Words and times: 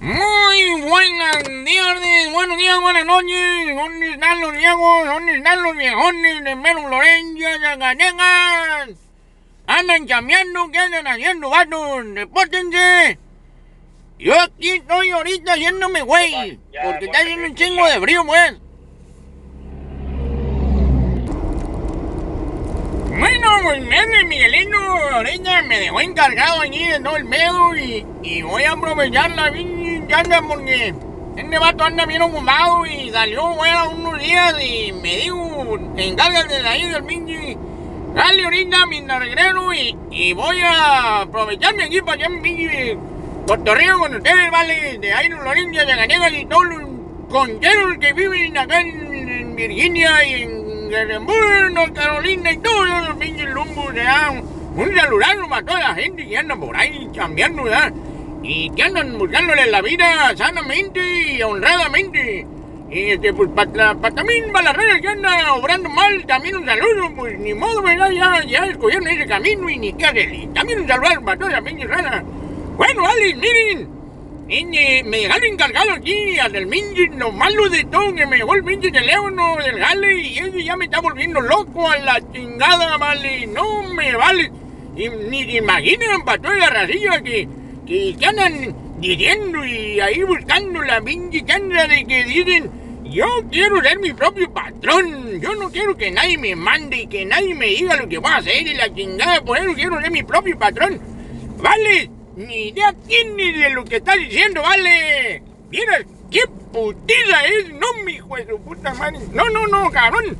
Muy 0.00 0.80
buenas 0.82 1.42
días, 1.64 2.32
buenos 2.32 2.56
días, 2.56 2.80
buenas 2.80 3.04
noches. 3.04 3.74
¿Dónde 3.74 4.10
están 4.12 4.40
los 4.40 4.52
viejos? 4.52 5.06
¿Dónde 5.06 5.36
están 5.38 5.62
los 5.62 5.76
viejones 5.76 6.44
de 6.44 6.54
Mero 6.54 6.88
Lorenzo, 6.88 7.48
Zacatecas? 7.60 8.90
Andan 9.66 10.06
cambiando, 10.06 10.70
¿qué 10.70 10.78
andan 10.78 11.08
haciendo, 11.08 11.50
vatos? 11.50 12.14
Depórtense. 12.14 13.18
Yo 14.20 14.40
aquí 14.40 14.70
estoy 14.70 15.10
ahorita 15.10 15.54
haciéndome 15.54 16.02
güey, 16.02 16.60
porque 16.84 17.06
está 17.06 17.18
haciendo 17.18 17.46
un 17.48 17.54
chingo 17.56 17.84
de 17.88 18.00
frío, 18.00 18.24
pues. 18.24 18.54
Bueno, 23.18 23.47
pues 23.62 23.78
ese 23.78 24.24
Miguelito 24.24 24.78
ahorita 24.78 25.62
me 25.62 25.80
dejó 25.80 26.00
encargado 26.00 26.60
allí 26.60 26.86
de 26.86 27.00
todo 27.00 27.16
el 27.16 27.24
medio 27.24 27.76
y, 27.76 28.06
y 28.22 28.42
voy 28.42 28.64
a 28.64 28.72
aprovechar 28.72 29.30
la 29.30 29.46
anda 29.46 30.42
porque 30.42 30.94
este 31.36 31.58
vato 31.58 31.84
anda 31.84 32.06
bien 32.06 32.22
ocupado 32.22 32.86
y 32.86 33.10
salió 33.10 33.54
fuera 33.54 33.84
unos 33.84 34.18
días 34.18 34.54
y 34.62 34.92
me 34.92 35.16
dijo, 35.16 35.78
encárgate 35.96 36.62
de 36.62 36.68
ahí 36.68 36.88
del 36.88 37.04
pinche. 37.04 37.56
Dale 38.14 38.44
ahorita 38.44 38.86
mi 38.86 39.00
narguero 39.02 39.72
y, 39.72 39.96
y 40.10 40.32
voy 40.32 40.60
a 40.60 41.20
aprovecharme 41.20 41.84
aquí 41.84 42.00
para 42.00 42.14
allá 42.14 42.28
mi 42.28 42.40
pinche 42.40 42.98
cotorreo 43.46 43.98
con 43.98 44.14
ustedes, 44.14 44.50
vale, 44.50 44.98
de 44.98 45.12
ahí 45.12 45.28
los 45.28 45.42
Lorenzo, 45.44 45.86
de 45.86 45.96
Ganegas 45.96 46.32
y 46.32 46.44
todos 46.46 46.66
los 46.66 46.82
concheros 47.30 47.98
que 47.98 48.12
viven 48.12 48.58
acá 48.58 48.80
en, 48.80 49.28
en 49.28 49.56
Virginia 49.56 50.24
y 50.24 50.42
en 50.42 50.57
North 50.88 51.92
Carolina 51.92 52.50
y 52.50 52.56
todos 52.58 52.88
los 53.08 53.16
pinches 53.18 53.48
lumbos, 53.50 53.92
¿verdad? 53.92 54.42
Un 54.74 54.96
saludo 54.96 55.48
para 55.48 55.66
toda 55.66 55.80
la 55.80 55.94
gente 55.94 56.26
que 56.26 56.36
anda 56.36 56.56
por 56.56 56.74
ahí 56.74 57.08
cambiando, 57.14 57.64
¿verdad? 57.64 57.92
Y 58.42 58.70
que 58.70 58.82
andan 58.84 59.18
buscándole 59.18 59.66
la 59.66 59.82
vida 59.82 60.34
sanamente 60.36 61.00
y 61.32 61.42
honradamente. 61.42 62.46
Y 62.90 63.10
este, 63.10 63.34
pues 63.34 63.50
para 63.50 63.94
pa, 63.96 64.10
también 64.10 64.50
para 64.50 64.72
las 64.72 64.76
redes 64.76 65.02
que 65.02 65.08
andan 65.08 65.50
obrando 65.50 65.90
mal, 65.90 66.24
también 66.26 66.56
un 66.56 66.64
saludo, 66.64 67.14
pues 67.14 67.38
ni 67.38 67.52
modo, 67.52 67.82
¿verdad? 67.82 68.10
Ya, 68.10 68.42
ya 68.44 68.64
escogieron 68.64 69.08
ese 69.08 69.26
camino 69.26 69.68
y 69.68 69.78
ni 69.78 69.92
qué 69.92 70.06
hacer. 70.06 70.30
También 70.54 70.80
un 70.80 70.88
saludo 70.88 71.22
para 71.22 71.38
toda 71.38 71.50
la 71.50 71.62
pinche 71.62 71.86
rana. 71.86 72.24
Bueno, 72.78 73.02
vale, 73.02 73.34
miren. 73.34 73.97
Me 74.48 75.18
dejaron 75.18 75.44
encargado 75.44 75.90
aquí 75.92 76.38
al 76.38 76.52
del 76.52 76.66
minji, 76.66 77.08
lo 77.08 77.30
malo 77.32 77.68
de 77.68 77.84
todo, 77.84 78.14
que 78.14 78.24
me 78.24 78.38
dejó 78.38 78.54
el 78.54 78.62
minji 78.62 78.90
teléfono 78.90 79.56
del 79.56 79.78
gale 79.78 80.22
y 80.22 80.38
eso 80.38 80.58
ya 80.58 80.74
me 80.74 80.86
está 80.86 81.02
volviendo 81.02 81.42
loco 81.42 81.90
a 81.90 81.98
la 81.98 82.18
chingada, 82.32 82.96
vale. 82.96 83.46
No 83.46 83.82
me 83.92 84.16
vale. 84.16 84.50
Ni 84.96 85.44
se 85.44 85.58
imaginan 85.58 86.24
para 86.24 86.40
toda 86.40 86.54
la 86.56 86.70
racilla 86.70 87.20
que, 87.20 87.46
que, 87.86 88.16
que 88.18 88.26
andan 88.26 88.74
diciendo 88.98 89.66
y 89.66 90.00
ahí 90.00 90.22
buscando 90.22 90.82
la 90.82 91.02
minji 91.02 91.42
canda 91.42 91.86
de 91.86 92.06
que 92.06 92.24
dicen 92.24 92.70
yo 93.04 93.26
quiero 93.50 93.82
ser 93.82 93.98
mi 93.98 94.14
propio 94.14 94.50
patrón. 94.50 95.40
Yo 95.42 95.54
no 95.56 95.70
quiero 95.70 95.94
que 95.94 96.10
nadie 96.10 96.38
me 96.38 96.56
mande 96.56 97.02
y 97.02 97.06
que 97.06 97.26
nadie 97.26 97.54
me 97.54 97.66
diga 97.66 97.96
lo 97.96 98.08
que 98.08 98.16
voy 98.16 98.32
a 98.32 98.36
hacer 98.36 98.66
y 98.66 98.74
la 98.74 98.94
chingada. 98.94 99.42
Por 99.42 99.58
eso 99.58 99.74
quiero 99.74 100.00
ser 100.00 100.10
mi 100.10 100.22
propio 100.22 100.58
patrón. 100.58 100.98
Vale, 101.58 102.10
ni 102.38 102.68
idea 102.68 102.94
tienes 103.06 103.56
de 103.58 103.70
lo 103.70 103.84
que 103.84 103.96
estás 103.96 104.16
diciendo, 104.16 104.62
vale. 104.62 105.42
Mira, 105.70 105.98
qué 106.30 106.42
putiza 106.72 107.44
es, 107.46 107.72
no, 107.72 107.86
mi 108.04 108.12
hijo 108.12 108.36
de 108.36 108.46
su 108.46 108.60
puta 108.60 108.94
madre. 108.94 109.18
No, 109.32 109.50
no, 109.50 109.66
no, 109.66 109.90
cabrón. 109.90 110.38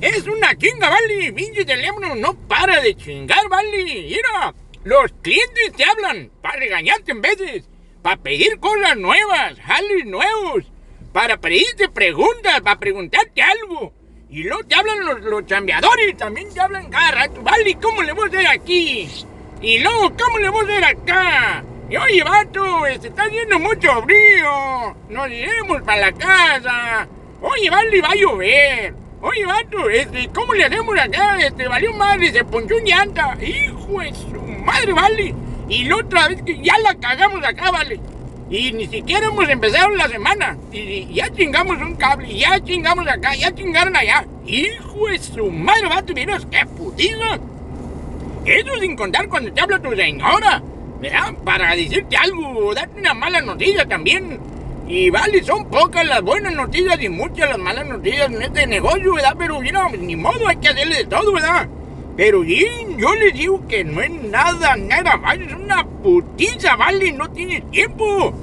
Es 0.00 0.26
una 0.26 0.56
chinga, 0.56 0.88
vale. 0.88 1.32
Pinche 1.34 1.64
teléfono 1.64 2.14
no 2.14 2.34
para 2.48 2.80
de 2.80 2.96
chingar, 2.96 3.46
vale. 3.50 3.84
Mira, 3.84 4.54
los 4.84 5.12
clientes 5.20 5.72
te 5.76 5.84
hablan 5.84 6.30
para 6.40 6.58
regañarte 6.58 7.12
en 7.12 7.20
veces, 7.20 7.68
para 8.00 8.16
pedir 8.16 8.58
cosas 8.58 8.96
nuevas, 8.96 9.60
jales 9.60 10.06
nuevos, 10.06 10.64
para 11.12 11.36
pedirte 11.36 11.90
preguntas, 11.90 12.62
para 12.62 12.80
preguntarte 12.80 13.42
algo. 13.42 13.92
Y 14.30 14.44
luego 14.44 14.64
te 14.64 14.74
hablan 14.76 15.04
los, 15.04 15.20
los 15.20 15.46
chambeadores, 15.46 16.16
también 16.16 16.52
te 16.52 16.60
hablan 16.60 16.88
cada 16.88 17.10
rato. 17.10 17.42
Vale, 17.42 17.76
¿cómo 17.80 18.02
le 18.02 18.12
voy 18.12 18.24
a 18.24 18.28
hacer 18.28 18.46
aquí? 18.46 19.08
Y 19.64 19.78
luego, 19.78 20.12
¿cómo 20.22 20.38
le 20.40 20.50
voy 20.50 20.60
a 20.60 20.64
hacer 20.64 20.84
acá? 20.84 21.64
Y 21.88 21.96
oye, 21.96 22.22
vato, 22.22 22.84
se 23.00 23.08
está 23.08 23.22
haciendo 23.22 23.58
mucho 23.58 24.02
frío. 24.02 24.94
Nos 25.08 25.30
iremos 25.30 25.80
para 25.80 26.10
la 26.10 26.12
casa. 26.12 27.08
Oye, 27.40 27.70
vale, 27.70 28.02
va 28.02 28.08
a 28.10 28.14
llover. 28.14 28.94
Oye, 29.22 29.46
vato, 29.46 29.88
este, 29.88 30.28
¿cómo 30.34 30.52
le 30.52 30.66
hacemos 30.66 30.94
acá? 30.98 31.38
Este, 31.38 31.66
valió 31.66 31.94
madre, 31.94 32.30
se 32.30 32.44
ponchó 32.44 32.76
un 32.76 32.84
llanta. 32.84 33.38
Hijo 33.40 34.00
de 34.00 34.12
su 34.12 34.38
madre, 34.66 34.92
vale. 34.92 35.34
Y 35.66 35.84
la 35.84 35.96
otra 35.96 36.28
vez 36.28 36.42
que 36.42 36.60
ya 36.62 36.76
la 36.80 36.94
cagamos 36.96 37.42
acá, 37.42 37.70
vale. 37.70 37.98
Y 38.50 38.70
ni 38.72 38.86
siquiera 38.86 39.28
hemos 39.28 39.48
empezado 39.48 39.88
la 39.96 40.08
semana. 40.08 40.58
Y, 40.72 41.06
ya 41.14 41.30
chingamos 41.30 41.78
un 41.78 41.96
cable, 41.96 42.36
ya 42.36 42.62
chingamos 42.62 43.08
acá, 43.08 43.34
ya 43.34 43.50
chingaron 43.54 43.96
allá. 43.96 44.26
Hijo 44.44 45.06
de 45.08 45.18
su 45.20 45.50
madre, 45.50 45.88
vato, 45.88 46.12
mira, 46.12 46.38
qué 46.50 46.66
putiza. 46.66 47.40
Eso 48.44 48.78
sin 48.78 48.94
contar 48.94 49.26
cuando 49.28 49.50
te 49.52 49.60
habla 49.60 49.78
tu 49.78 49.94
señora, 49.96 50.62
¿verdad? 51.00 51.32
Para 51.44 51.74
decirte 51.74 52.14
algo, 52.14 52.74
darte 52.74 53.00
una 53.00 53.14
mala 53.14 53.40
noticia 53.40 53.86
también. 53.86 54.38
Y 54.86 55.08
vale, 55.08 55.42
son 55.42 55.64
pocas 55.70 56.06
las 56.06 56.20
buenas 56.20 56.54
noticias 56.54 57.02
y 57.02 57.08
muchas 57.08 57.48
las 57.48 57.58
malas 57.58 57.86
noticias 57.86 58.30
en 58.30 58.42
este 58.42 58.66
negocio, 58.66 59.14
¿verdad? 59.14 59.34
Pero 59.38 59.62
ni 59.98 60.14
modo, 60.14 60.46
hay 60.46 60.56
que 60.56 60.68
hacerle 60.68 60.96
de 60.96 61.04
todo, 61.06 61.32
¿verdad? 61.32 61.66
Pero 62.18 62.40
bien, 62.40 62.98
yo 62.98 63.14
les 63.14 63.32
digo 63.32 63.66
que 63.66 63.82
no 63.82 64.02
es 64.02 64.10
nada, 64.10 64.76
nada 64.76 65.16
más, 65.16 65.38
es 65.38 65.52
una 65.54 65.82
putiza, 65.86 66.76
¿vale? 66.76 67.12
No 67.12 67.30
tienes 67.30 67.68
tiempo. 67.70 68.34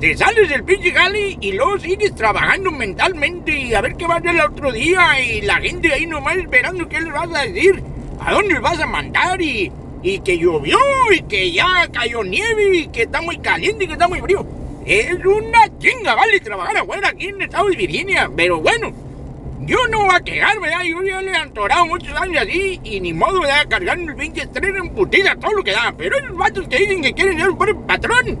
Te 0.00 0.16
sales 0.16 0.48
del 0.48 0.64
pinche 0.64 0.92
jale 0.92 1.36
y 1.38 1.52
luego 1.52 1.78
sigues 1.78 2.14
trabajando 2.14 2.70
mentalmente 2.70 3.54
y 3.54 3.74
a 3.74 3.82
ver 3.82 3.94
qué 3.96 4.06
va 4.06 4.14
a 4.14 4.18
hacer 4.18 4.30
el 4.30 4.40
otro 4.40 4.72
día 4.72 5.20
y 5.20 5.42
la 5.42 5.56
gente 5.56 5.92
ahí 5.92 6.06
nomás 6.06 6.38
esperando 6.38 6.88
qué 6.88 7.02
les 7.02 7.12
vas 7.12 7.28
a 7.34 7.42
decir 7.42 7.84
a 8.20 8.32
dónde 8.32 8.58
vas 8.58 8.78
a 8.80 8.86
mandar 8.86 9.40
y, 9.40 9.72
y 10.02 10.20
que 10.20 10.38
llovió 10.38 10.78
y 11.12 11.22
que 11.22 11.52
ya 11.52 11.88
cayó 11.92 12.22
nieve 12.22 12.76
y 12.76 12.88
que 12.88 13.02
está 13.02 13.20
muy 13.20 13.38
caliente 13.38 13.84
y 13.84 13.86
que 13.86 13.94
está 13.94 14.08
muy 14.08 14.20
frío. 14.20 14.46
Es 14.84 15.12
una 15.24 15.78
chinga, 15.78 16.14
vale, 16.14 16.40
trabajar 16.40 16.78
afuera 16.78 17.08
aquí 17.08 17.28
en 17.28 17.36
el 17.36 17.42
estado 17.42 17.68
de 17.68 17.76
Virginia. 17.76 18.30
Pero 18.34 18.60
bueno, 18.60 18.92
yo 19.60 19.76
no 19.88 20.06
voy 20.06 20.14
a 20.14 20.20
quejarme, 20.20 20.68
¿verdad? 20.68 20.84
Yo 20.84 21.02
ya 21.02 21.20
le 21.20 21.30
he 21.30 21.36
antorado 21.36 21.86
muchos 21.86 22.18
años 22.18 22.42
así 22.42 22.80
y 22.82 23.00
ni 23.00 23.12
modo, 23.12 23.40
¿verdad? 23.40 23.66
Cargando 23.68 24.10
el 24.10 24.16
pinche 24.16 24.46
tren 24.46 24.76
en 24.76 24.90
putida, 24.90 25.36
todo 25.36 25.52
lo 25.52 25.62
que 25.62 25.72
da. 25.72 25.94
Pero 25.96 26.18
esos 26.18 26.36
vatos 26.36 26.66
que 26.68 26.78
dicen 26.78 27.02
que 27.02 27.12
quieren 27.12 27.38
ser 27.38 27.50
buen 27.50 27.82
patrón 27.82 28.38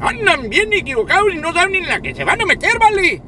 andan 0.00 0.48
bien 0.48 0.72
equivocados 0.72 1.32
y 1.32 1.38
no 1.38 1.52
saben 1.52 1.76
en 1.76 1.86
la 1.86 2.00
que 2.00 2.14
se 2.14 2.24
van 2.24 2.40
a 2.40 2.46
meter, 2.46 2.78
¿vale? 2.78 3.22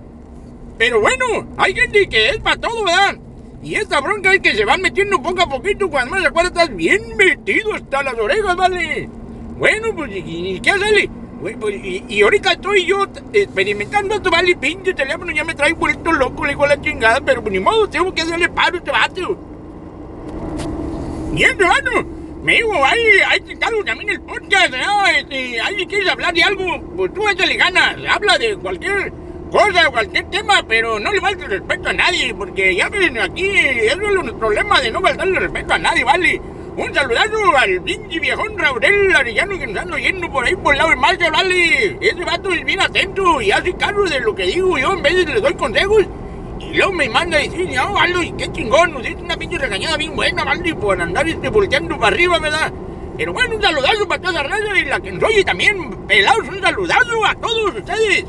Pero 0.79 1.01
bueno, 1.01 1.47
hay 1.57 1.75
gente 1.75 2.09
que 2.09 2.31
es 2.31 2.39
para 2.39 2.57
todo, 2.57 2.83
¿verdad? 2.85 3.17
Y 3.65 3.77
esta 3.77 3.99
bronca 4.03 4.35
es 4.35 4.41
que 4.41 4.55
se 4.55 4.67
van 4.67 4.83
metiendo 4.83 5.23
poco 5.23 5.41
a 5.41 5.49
poquito 5.49 5.89
cuando 5.89 6.11
más 6.11 6.21
se 6.21 6.29
acuerda 6.29 6.49
estás 6.51 6.77
bien 6.77 7.01
metido 7.17 7.73
hasta 7.73 8.03
las 8.03 8.13
orejas, 8.13 8.55
¿vale? 8.55 9.09
Bueno, 9.57 9.95
pues, 9.97 10.11
¿y, 10.15 10.57
y 10.57 10.61
qué 10.61 10.71
hacerle? 10.71 11.09
Pues, 11.41 11.57
y, 11.83 12.05
y, 12.07 12.23
ahorita 12.23 12.53
estoy 12.53 12.85
yo 12.85 13.07
experimentando 13.33 14.17
esto, 14.17 14.31
¿vale? 14.31 14.55
Pinche 14.57 14.93
teléfono 14.93 15.33
ya 15.33 15.45
me 15.45 15.55
trae 15.55 15.73
vuelto 15.73 16.13
loco, 16.13 16.45
le 16.45 16.51
digo 16.51 16.67
la 16.67 16.79
chingada, 16.79 17.23
pero 17.23 17.41
pues, 17.41 17.53
ni 17.53 17.59
modo, 17.59 17.89
tengo 17.89 18.13
que 18.15 18.21
hacerle 18.21 18.51
paro 18.51 18.75
a 18.75 18.79
este 18.79 18.91
vato. 18.91 19.39
Y 21.35 21.43
este 21.43 21.65
vato, 21.65 22.07
me 22.43 22.57
dijo, 22.57 22.85
ahí, 22.85 23.01
ahí 23.31 23.41
te 23.41 23.53
encargo 23.53 23.83
también 23.83 24.11
el 24.11 24.21
podcast, 24.21 24.75
¿no? 24.75 25.07
Este, 25.07 25.59
ahí 25.63 25.87
quieres 25.87 26.11
hablar 26.11 26.35
de 26.35 26.43
algo, 26.43 26.83
pues 26.97 27.15
tú 27.15 27.27
échale 27.31 27.57
ganas, 27.57 27.97
habla 28.11 28.37
de 28.37 28.57
cualquier 28.57 29.24
cosa, 29.55 29.89
cualquier 29.89 30.25
tema, 30.31 30.65
pero 30.67 30.99
no 30.99 31.13
le 31.13 31.21
falte 31.21 31.47
respeto 31.47 31.89
a 31.89 31.93
nadie, 31.93 32.35
porque 32.35 32.75
ya 32.75 32.89
ven 32.89 33.17
aquí, 33.21 33.49
eso 33.51 34.01
es 34.01 34.25
el 34.25 34.35
problema 34.35 34.81
de 34.81 34.91
no 34.91 35.01
faltarle 35.01 35.39
respeto 35.39 35.75
a 35.75 35.79
nadie, 35.79 36.03
¿vale? 36.03 36.41
Un 36.77 36.93
saludazo 36.93 37.57
al 37.57 37.81
pinche 37.83 38.19
viejón 38.19 38.59
Raurel 38.59 39.15
Arellano 39.15 39.57
que 39.57 39.69
nos 39.69 39.81
anda 39.81 39.95
oyendo 39.95 40.29
por 40.29 40.45
ahí 40.45 40.57
por 40.57 40.75
el 40.75 40.79
lado 40.79 40.91
del 40.91 40.99
mar, 40.99 41.17
¿vale? 41.31 41.97
Ese 42.01 42.25
vato 42.25 42.51
es 42.51 42.65
bien 42.65 42.81
atento 42.81 43.41
y 43.41 43.53
hace 43.53 43.73
caso 43.75 44.03
de 44.03 44.19
lo 44.19 44.35
que 44.35 44.43
digo 44.43 44.77
yo, 44.77 44.93
en 44.93 45.03
vez 45.05 45.25
de 45.25 45.35
le 45.35 45.41
doy 45.41 45.55
consejos. 45.55 46.05
Y 46.59 46.75
luego 46.77 46.93
me 46.93 47.09
manda 47.09 47.37
a 47.37 47.41
decir, 47.41 47.69
no, 47.73 47.93
vale, 47.93 48.35
qué 48.37 48.51
chingón, 48.51 48.93
nos 48.93 49.09
hizo 49.09 49.21
una 49.21 49.37
pinche 49.37 49.57
regañada 49.57 49.97
bien 49.97 50.17
buena, 50.17 50.43
vale, 50.43 50.75
por 50.75 51.01
andar 51.01 51.29
este 51.29 51.49
volteando 51.49 51.97
para 51.97 52.09
arriba, 52.09 52.41
¿verdad? 52.41 52.73
Pero 53.17 53.33
bueno, 53.33 53.55
un 53.55 53.63
saludazo 53.63 54.09
para 54.09 54.21
toda 54.21 54.43
la 54.43 54.49
radio 54.49 54.75
y 54.75 54.85
la 54.87 54.99
que 54.99 55.13
nos 55.13 55.23
oye 55.23 55.45
también, 55.45 56.07
pelados, 56.09 56.49
un 56.49 56.61
saludazo 56.61 57.25
a 57.25 57.35
todos 57.37 57.77
ustedes 57.77 58.25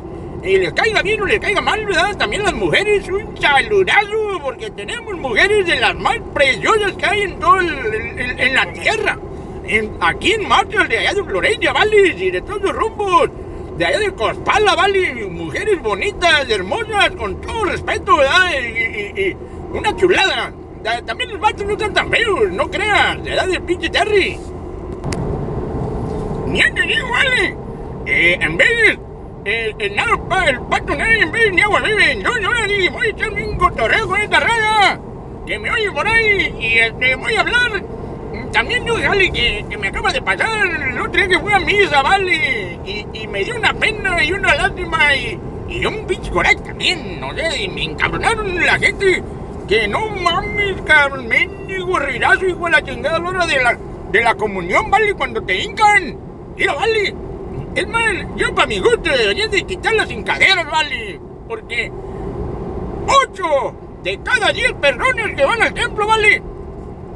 y 0.45 0.57
les 0.57 0.73
caiga 0.73 1.01
bien 1.01 1.21
o 1.21 1.25
les 1.25 1.39
caiga 1.39 1.59
mal, 1.61 1.83
¿verdad? 1.85 2.15
También 2.17 2.43
las 2.43 2.53
mujeres, 2.53 3.07
un 3.09 3.35
saludazo, 3.37 4.39
porque 4.43 4.69
tenemos 4.69 5.15
mujeres 5.15 5.65
de 5.65 5.79
las 5.79 5.95
más 5.95 6.17
preciosas 6.33 6.93
que 6.93 7.05
hay 7.05 7.21
en 7.23 7.39
todo 7.39 7.59
el, 7.59 7.69
en, 7.69 8.39
en 8.39 8.53
la 8.53 8.71
tierra. 8.71 9.17
En, 9.67 9.97
aquí 9.99 10.33
en 10.33 10.47
Marshall, 10.47 10.87
de 10.87 10.99
allá 10.99 11.13
de 11.15 11.23
Florencia, 11.23 11.73
¿vale? 11.73 12.15
Y 12.15 12.29
de 12.29 12.41
todos 12.41 12.61
los 12.61 12.75
rumbos. 12.75 13.29
De 13.77 13.85
allá 13.85 13.99
de 13.99 14.13
Cospala, 14.13 14.75
¿vale? 14.75 15.25
Mujeres 15.25 15.81
bonitas, 15.81 16.47
hermosas, 16.47 17.11
con 17.17 17.41
todo 17.41 17.65
respeto, 17.65 18.17
¿verdad? 18.17 18.51
Y, 18.53 19.19
y, 19.19 19.27
y 19.27 19.37
una 19.73 19.95
chulada. 19.95 20.53
También 21.05 21.31
los 21.31 21.39
vatos 21.39 21.65
no 21.65 21.71
están 21.73 21.93
tan 21.93 22.11
feos, 22.11 22.51
no 22.51 22.69
creas. 22.69 23.23
De 23.23 23.33
edad 23.33 23.47
del 23.47 23.63
pinche 23.63 23.89
Terry. 23.89 24.37
Ni 26.45 26.61
te 26.61 26.81
digo, 26.83 27.09
¿vale? 27.09 27.57
Eh, 28.05 28.37
en 28.39 28.55
vez 28.55 28.99
el, 29.45 29.75
el, 29.79 29.95
nado, 29.95 30.27
pa- 30.27 30.49
el 30.49 30.59
pato 30.61 30.95
nadie 30.95 31.25
ni 31.51 31.61
agua 31.61 31.79
bebe. 31.81 32.21
Yo, 32.21 32.31
dije, 32.67 32.89
voy 32.89 33.07
a 33.07 33.09
echarme 33.11 33.47
un 33.47 33.57
cotorreo 33.57 34.07
con 34.07 34.19
esta 34.19 34.39
raya. 34.39 34.99
Que 35.45 35.59
me 35.59 35.69
oye 35.71 35.91
por 35.91 36.07
ahí 36.07 36.55
y 36.59 36.79
este, 36.79 37.15
voy 37.15 37.35
a 37.35 37.41
hablar. 37.41 37.83
También 38.51 38.85
yo, 38.85 38.95
vale, 38.95 39.31
que, 39.31 39.65
que 39.69 39.77
me 39.77 39.89
acaba 39.89 40.11
de 40.11 40.21
pasar 40.21 40.65
el 40.67 40.99
otro 40.99 41.27
día 41.27 41.39
que 41.39 41.53
a 41.53 41.59
misa, 41.59 42.01
vale. 42.01 42.79
Y, 42.85 43.05
y 43.13 43.27
me 43.27 43.43
dio 43.43 43.55
una 43.55 43.73
pena 43.73 44.23
y 44.23 44.31
una 44.33 44.55
lástima 44.55 45.15
y, 45.15 45.39
y 45.69 45.85
un 45.85 46.05
pinche 46.07 46.31
coraje 46.31 46.55
también, 46.57 47.19
no 47.19 47.33
sé, 47.35 47.63
y 47.63 47.67
me 47.69 47.83
encabronaron 47.83 48.65
la 48.65 48.79
gente. 48.79 49.21
Que 49.67 49.87
no 49.87 50.07
mames, 50.09 50.81
cabrón, 50.85 51.27
mendigo 51.27 51.97
rirazo, 51.99 52.45
hijo 52.45 52.65
de 52.65 52.71
la 52.71 52.83
chingada 52.83 53.17
a 53.17 53.19
la 53.19 53.29
hora 53.29 53.45
de 53.47 53.63
la, 53.63 53.77
de 54.11 54.23
la 54.23 54.35
comunión, 54.35 54.89
vale, 54.89 55.13
cuando 55.15 55.41
te 55.43 55.55
hincan. 55.63 56.17
Mira, 56.55 56.73
vale. 56.75 57.15
Es 57.75 57.87
más, 57.89 58.03
yo 58.37 58.55
para 58.55 58.67
mi 58.67 58.79
gusto 58.79 59.09
debería 59.09 59.47
de 59.49 59.63
quitar 59.63 59.93
las 59.95 60.09
hincaderas, 60.09 60.65
vale. 60.65 61.19
Porque 61.47 61.91
ocho 63.05 63.75
de 64.01 64.19
cada 64.23 64.51
diez 64.53 64.71
personas 64.73 65.31
que 65.35 65.43
van 65.43 65.61
al 65.61 65.73
templo, 65.73 66.07
vale, 66.07 66.41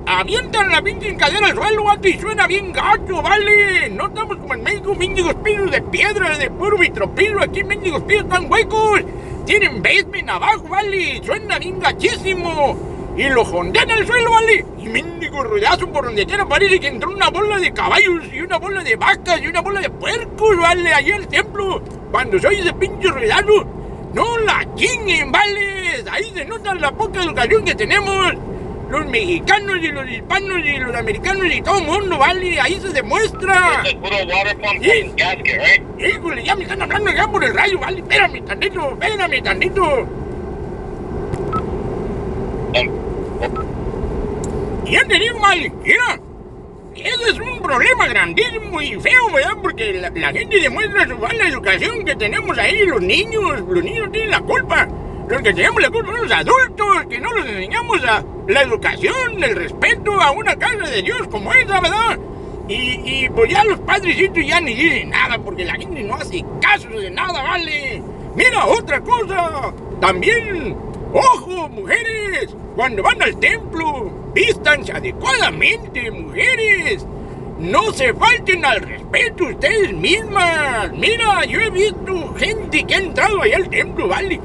avientan 0.06 0.70
la 0.70 0.82
pinche 0.82 1.10
hincadera 1.10 1.48
al 1.48 1.56
suelo, 1.56 1.86
vale, 1.86 2.10
y 2.10 2.20
suena 2.20 2.46
bien 2.46 2.74
gacho, 2.74 3.22
vale. 3.22 3.90
No 3.90 4.08
estamos 4.08 4.36
como 4.38 4.54
en 4.54 4.64
México, 4.64 4.94
mendigos 4.96 5.36
pisos 5.36 5.72
de 5.72 5.82
piedra, 5.82 6.38
de 6.38 6.50
puro 6.50 6.78
vitropilo. 6.78 7.42
Aquí 7.42 7.64
mendigos 7.64 8.04
pisos 8.04 8.24
están 8.24 8.52
huecos. 8.52 9.02
Tienen 9.46 9.82
basement 9.82 10.30
abajo, 10.30 10.68
vale. 10.68 11.22
Suena 11.24 11.58
bien 11.58 11.80
gachísimo. 11.80 12.89
Y 13.20 13.28
lo 13.28 13.44
jondean 13.44 13.92
al 13.92 14.08
suelo, 14.08 14.32
vale. 14.32 14.66
Y 14.78 14.88
mendigo 14.88 15.44
ruidazo 15.44 15.92
por 15.92 16.06
donde 16.06 16.26
quiera 16.26 16.48
parece 16.48 16.80
que 16.80 16.88
entró 16.88 17.10
una 17.12 17.30
bola 17.30 17.60
de 17.60 17.74
caballos 17.74 18.24
y 18.32 18.40
una 18.40 18.58
bola 18.58 18.82
de 18.82 18.96
vacas 18.96 19.42
y 19.42 19.48
una 19.48 19.60
bola 19.60 19.82
de 19.82 19.90
puercos, 19.90 20.58
vale, 20.58 20.94
allí 20.94 21.12
al 21.12 21.28
templo. 21.28 21.84
Cuando 22.12 22.40
se 22.40 22.48
oye 22.48 22.62
ese 22.62 22.72
pinche 22.76 23.10
ruidazo, 23.10 23.66
no 24.14 24.38
la 24.38 24.66
chinguen, 24.76 25.34
vale. 25.34 26.02
Ahí 26.10 26.32
se 26.34 26.46
nota 26.46 26.74
la 26.76 26.94
poca 26.94 27.22
educación 27.22 27.66
que 27.66 27.76
tenemos. 27.76 28.36
Los 28.90 29.06
mexicanos 29.08 29.76
y 29.82 29.88
los 29.90 30.10
hispanos 30.10 30.60
y 30.64 30.78
los 30.78 30.96
americanos 30.96 31.46
y 31.54 31.62
todo 31.62 31.78
el 31.80 31.86
mundo, 31.88 32.18
vale. 32.18 32.62
Ahí 32.62 32.80
se 32.80 32.88
demuestra. 32.88 33.84
Sí. 34.82 35.14
right? 35.58 36.16
Híjole, 36.16 36.42
ya 36.42 36.56
me 36.56 36.64
están 36.64 36.82
hablando 36.84 37.12
ya 37.12 37.28
por 37.28 37.44
el 37.44 37.54
rayo, 37.54 37.80
vale. 37.80 38.00
Espérame 38.00 38.46
tantito, 38.46 38.92
espérame 38.92 39.44
tantito. 39.44 40.08
Digo, 44.90 45.40
vale, 45.40 45.72
mira. 45.84 46.20
Ese 46.96 47.30
es 47.30 47.40
un 47.40 47.62
problema 47.62 48.08
grandísimo 48.08 48.82
y 48.82 49.00
feo, 49.00 49.32
¿verdad? 49.34 49.54
Porque 49.62 49.94
la, 49.94 50.10
la 50.10 50.34
gente 50.34 50.60
demuestra 50.60 51.08
su 51.08 51.18
mala 51.18 51.48
educación 51.48 52.04
que 52.04 52.16
tenemos 52.16 52.58
ahí, 52.58 52.86
los 52.86 53.02
niños. 53.02 53.62
Los 53.62 53.84
niños 53.84 54.12
tienen 54.12 54.32
la 54.32 54.42
culpa. 54.42 54.88
Los 55.30 55.42
que 55.42 55.54
tenemos 55.54 55.82
la 55.82 55.92
culpa 55.92 56.12
son 56.12 56.22
los 56.24 56.32
adultos, 56.32 57.06
que 57.08 57.20
no 57.20 57.34
les 57.36 57.46
enseñamos 57.46 58.04
a 58.04 58.24
la 58.48 58.62
educación, 58.64 59.44
el 59.44 59.56
respeto 59.56 60.20
a 60.20 60.32
una 60.32 60.56
casa 60.56 60.90
de 60.90 61.04
Dios 61.04 61.28
como 61.28 61.54
esa, 61.54 61.80
¿verdad? 61.80 62.18
Y, 62.68 63.02
y 63.06 63.30
pues 63.30 63.52
ya 63.52 63.64
los 63.64 63.80
padrecitos 63.80 64.46
ya 64.46 64.60
ni 64.60 64.74
dicen 64.74 65.12
nada 65.12 65.38
porque 65.38 65.66
la 65.66 65.74
gente 65.76 66.02
no 66.02 66.16
hace 66.16 66.44
caso 66.60 66.90
de 66.90 67.12
nada, 67.12 67.44
¿vale? 67.44 68.02
Mira, 68.36 68.66
otra 68.66 69.02
cosa. 69.02 69.74
También, 70.02 70.76
ojo, 71.14 71.70
mujeres, 71.70 72.56
cuando 72.76 73.04
van 73.04 73.22
al 73.22 73.40
templo, 73.40 74.12
vístanse 74.34 74.92
adecuadamente, 74.92 76.12
mujeres. 76.12 77.06
No 77.60 77.92
se 77.92 78.14
falten 78.14 78.64
al 78.64 78.80
respeto 78.80 79.46
ustedes 79.46 79.94
mismas. 79.94 80.92
Mira, 80.94 81.44
yo 81.44 81.60
he 81.60 81.70
visto 81.70 82.34
gente 82.36 82.84
que 82.86 82.96
ha 82.96 83.00
entrado 83.00 83.42
allá 83.42 83.58
al 83.58 83.70
templo, 83.70 84.08
¿vale? 84.08 84.40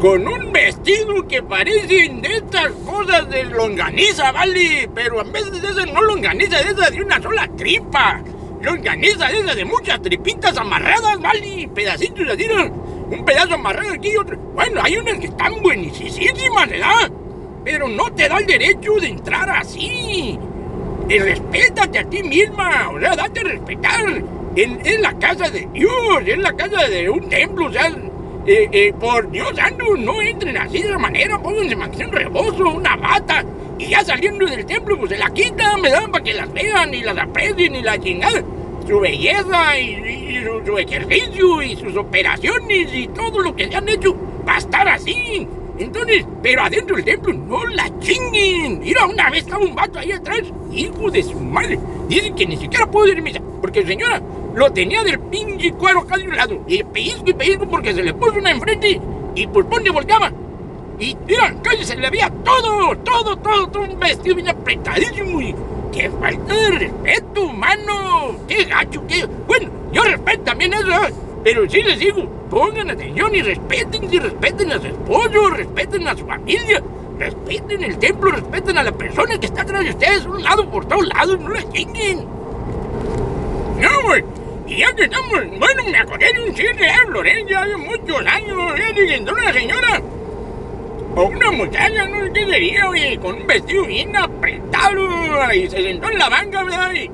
Con 0.00 0.28
un 0.28 0.52
vestido 0.52 1.26
que 1.26 1.42
parecen 1.42 2.22
de 2.22 2.36
estas 2.36 2.70
cosas 2.86 3.28
de 3.28 3.44
longaniza, 3.44 4.30
¿vale? 4.30 4.88
Pero 4.94 5.22
en 5.22 5.32
vez 5.32 5.50
de 5.50 5.68
esas 5.68 5.92
no 5.92 6.00
longaniza, 6.02 6.62
de 6.62 6.70
esas 6.70 6.92
de 6.92 7.02
una 7.02 7.20
sola 7.20 7.48
tripa. 7.56 8.22
Longaniza 8.62 9.28
de 9.28 9.40
esas 9.40 9.56
de 9.56 9.64
muchas 9.64 10.00
tripitas 10.00 10.56
amarradas, 10.56 11.20
¿vale? 11.20 11.68
Pedacitos 11.74 12.28
así, 12.28 12.46
¿no? 12.46 12.83
Un 13.10 13.24
pedazo 13.24 13.54
amarrado 13.54 13.92
aquí 13.92 14.10
y 14.12 14.16
otro. 14.16 14.36
Bueno, 14.54 14.80
hay 14.82 14.96
unas 14.96 15.18
que 15.18 15.26
están 15.26 15.60
buenísimas, 15.62 16.68
¿verdad? 16.68 17.10
Pero 17.64 17.88
no 17.88 18.10
te 18.12 18.28
da 18.28 18.38
el 18.38 18.46
derecho 18.46 18.94
de 19.00 19.08
entrar 19.08 19.50
así. 19.50 20.38
Y 21.08 21.18
respétate 21.18 21.98
a 21.98 22.04
ti 22.04 22.22
misma, 22.22 22.90
o 22.90 22.98
sea, 22.98 23.14
date 23.14 23.40
a 23.40 23.44
respetar. 23.44 24.22
Es 24.56 25.00
la 25.00 25.12
casa 25.18 25.50
de 25.50 25.68
Dios, 25.72 26.22
es 26.24 26.38
la 26.38 26.52
casa 26.54 26.88
de 26.88 27.10
un 27.10 27.28
templo, 27.28 27.66
o 27.66 27.72
sea, 27.72 27.88
eh, 28.46 28.68
eh, 28.72 28.92
por 29.00 29.30
Dios 29.30 29.56
santo, 29.56 29.96
no 29.96 30.20
entren 30.22 30.56
así 30.58 30.80
de 30.80 30.88
esa 30.88 30.98
manera, 30.98 31.38
pónganse 31.38 31.74
mansión 31.74 32.12
rebozo, 32.12 32.68
una 32.68 32.94
bata, 32.94 33.44
y 33.78 33.88
ya 33.88 34.04
saliendo 34.04 34.46
del 34.46 34.64
templo, 34.64 34.98
pues 34.98 35.10
se 35.10 35.18
la 35.18 35.30
quitan, 35.30 35.80
me 35.80 35.90
dan 35.90 36.10
para 36.12 36.22
que 36.22 36.34
las 36.34 36.52
vean 36.52 36.94
y 36.94 37.02
las 37.02 37.18
aprecien 37.18 37.74
y 37.74 37.82
la 37.82 37.98
chingada. 37.98 38.42
Su 38.86 39.00
belleza 39.00 39.78
y, 39.78 40.44
su, 40.64 40.78
ejercicio 40.78 41.62
y 41.62 41.76
sus 41.76 41.96
operaciones 41.96 42.92
y 42.92 43.08
todo 43.08 43.40
lo 43.40 43.56
que 43.56 43.68
se 43.68 43.76
han 43.76 43.88
hecho 43.88 44.14
va 44.46 44.56
a 44.56 44.58
estar 44.58 44.88
así. 44.88 45.46
Entonces, 45.78 46.24
pero 46.42 46.62
adentro 46.62 46.96
del 46.96 47.04
templo 47.04 47.32
no 47.32 47.64
la 47.66 47.90
chinguen. 47.98 48.80
Mira, 48.80 49.06
una 49.06 49.30
vez 49.30 49.44
estaba 49.44 49.64
un 49.64 49.74
vato 49.74 49.98
ahí 49.98 50.12
atrás, 50.12 50.42
hijo 50.72 51.10
de 51.10 51.22
su 51.22 51.40
madre. 51.40 51.78
Dicen 52.08 52.34
que 52.34 52.46
ni 52.46 52.56
siquiera 52.56 52.90
pudo 52.90 53.08
ir 53.08 53.18
a 53.18 53.22
misa, 53.22 53.40
porque 53.60 53.84
señora 53.84 54.22
lo 54.54 54.72
tenía 54.72 55.02
del 55.02 55.18
pinche 55.18 55.72
cuero 55.72 56.00
acá 56.00 56.16
de 56.16 56.28
un 56.28 56.36
lado. 56.36 56.60
Y 56.68 56.82
pellizco 56.84 57.30
y 57.30 57.34
pellizco 57.34 57.68
porque 57.68 57.92
se 57.92 58.02
le 58.02 58.14
puso 58.14 58.38
una 58.38 58.50
enfrente 58.50 59.00
y 59.34 59.46
por 59.46 59.68
donde 59.68 59.90
volteaba. 59.90 60.30
Y 60.98 61.16
mira, 61.26 61.54
casi 61.62 61.84
se 61.84 61.96
le 61.96 62.08
veía 62.08 62.30
todo, 62.44 62.96
todo, 62.98 63.36
todo, 63.36 63.66
todo 63.68 63.82
un 63.82 63.98
vestido 63.98 64.36
bien 64.36 64.48
apretadísimo 64.48 65.40
y 65.40 65.54
qué 65.94 66.10
falta 66.10 66.54
de 66.54 66.70
respeto, 66.70 67.48
mano. 67.48 68.36
Qué 68.48 68.64
gacho, 68.64 69.06
qué... 69.06 69.26
Bueno, 69.46 69.70
yo 69.92 70.02
respeto 70.02 70.42
también 70.42 70.74
eso, 70.74 70.90
¿eh? 70.90 71.14
pero 71.44 71.68
sí 71.68 71.82
les 71.82 71.98
digo, 71.98 72.28
pongan 72.50 72.90
atención 72.90 73.34
y 73.34 73.42
respeten, 73.42 74.12
y 74.12 74.18
respeten 74.18 74.72
a 74.72 74.80
su 74.80 74.86
esposo, 74.86 75.50
respeten 75.50 76.08
a 76.08 76.16
su 76.16 76.26
familia, 76.26 76.82
respeten 77.18 77.84
el 77.84 77.98
templo, 77.98 78.30
respeten 78.30 78.78
a 78.78 78.82
la 78.82 78.92
persona 78.92 79.38
que 79.38 79.46
está 79.46 79.62
atrás 79.62 79.84
de 79.84 79.90
ustedes, 79.90 80.24
un 80.24 80.42
lado 80.42 80.68
por 80.68 80.86
todos 80.86 81.06
lados, 81.06 81.38
no 81.38 81.50
la 81.50 81.70
chinguen. 81.70 82.26
No, 83.78 84.02
güey. 84.06 84.24
Y 84.66 84.78
ya 84.78 84.94
que 84.94 85.04
estamos, 85.04 85.40
bueno, 85.58 85.84
me 85.90 85.98
acordé 85.98 86.32
de 86.32 86.40
un 86.40 86.54
de 86.54 86.92
Florencia 87.06 87.62
hace 87.62 87.76
muchos 87.76 88.26
años, 88.26 88.72
ya 88.78 88.92
diciendo 88.92 89.32
una 89.32 89.52
señora, 89.52 90.02
o 91.16 91.24
una 91.24 91.50
muchacha, 91.52 92.06
no 92.06 92.24
sé 92.24 92.32
qué 92.32 92.46
sería, 92.46 92.88
oye, 92.88 93.18
con 93.18 93.36
un 93.36 93.46
vestido 93.46 93.84
bien 93.84 94.16
apretado, 94.16 95.52
y 95.52 95.68
se 95.68 95.82
sentó 95.82 96.10
en 96.10 96.18
la 96.18 96.28
banca, 96.28 96.64
¿verdad? 96.64 96.92
Y, 96.92 97.10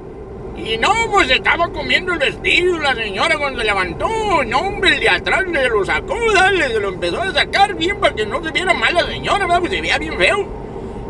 no, 0.78 0.92
pues 1.10 1.30
estaba 1.30 1.68
comiendo 1.70 2.12
el 2.12 2.18
vestido 2.18 2.78
la 2.78 2.94
señora 2.94 3.38
cuando 3.38 3.60
se 3.60 3.66
levantó, 3.66 4.08
no, 4.44 4.58
hombre, 4.60 4.94
el 4.94 5.00
de 5.00 5.08
atrás 5.08 5.46
le 5.46 5.68
lo 5.68 5.84
sacó, 5.84 6.14
¿verdad? 6.14 6.52
Le 6.52 6.80
lo 6.80 6.88
empezó 6.88 7.22
a 7.22 7.32
sacar 7.32 7.74
bien 7.74 7.98
para 7.98 8.14
que 8.14 8.26
no 8.26 8.42
se 8.42 8.50
viera 8.50 8.74
mal 8.74 8.94
la 8.94 9.06
señora, 9.06 9.46
¿verdad? 9.46 9.60
Pues 9.60 9.72
se 9.72 9.80
veía 9.80 9.98
bien 9.98 10.16
feo. 10.18 10.46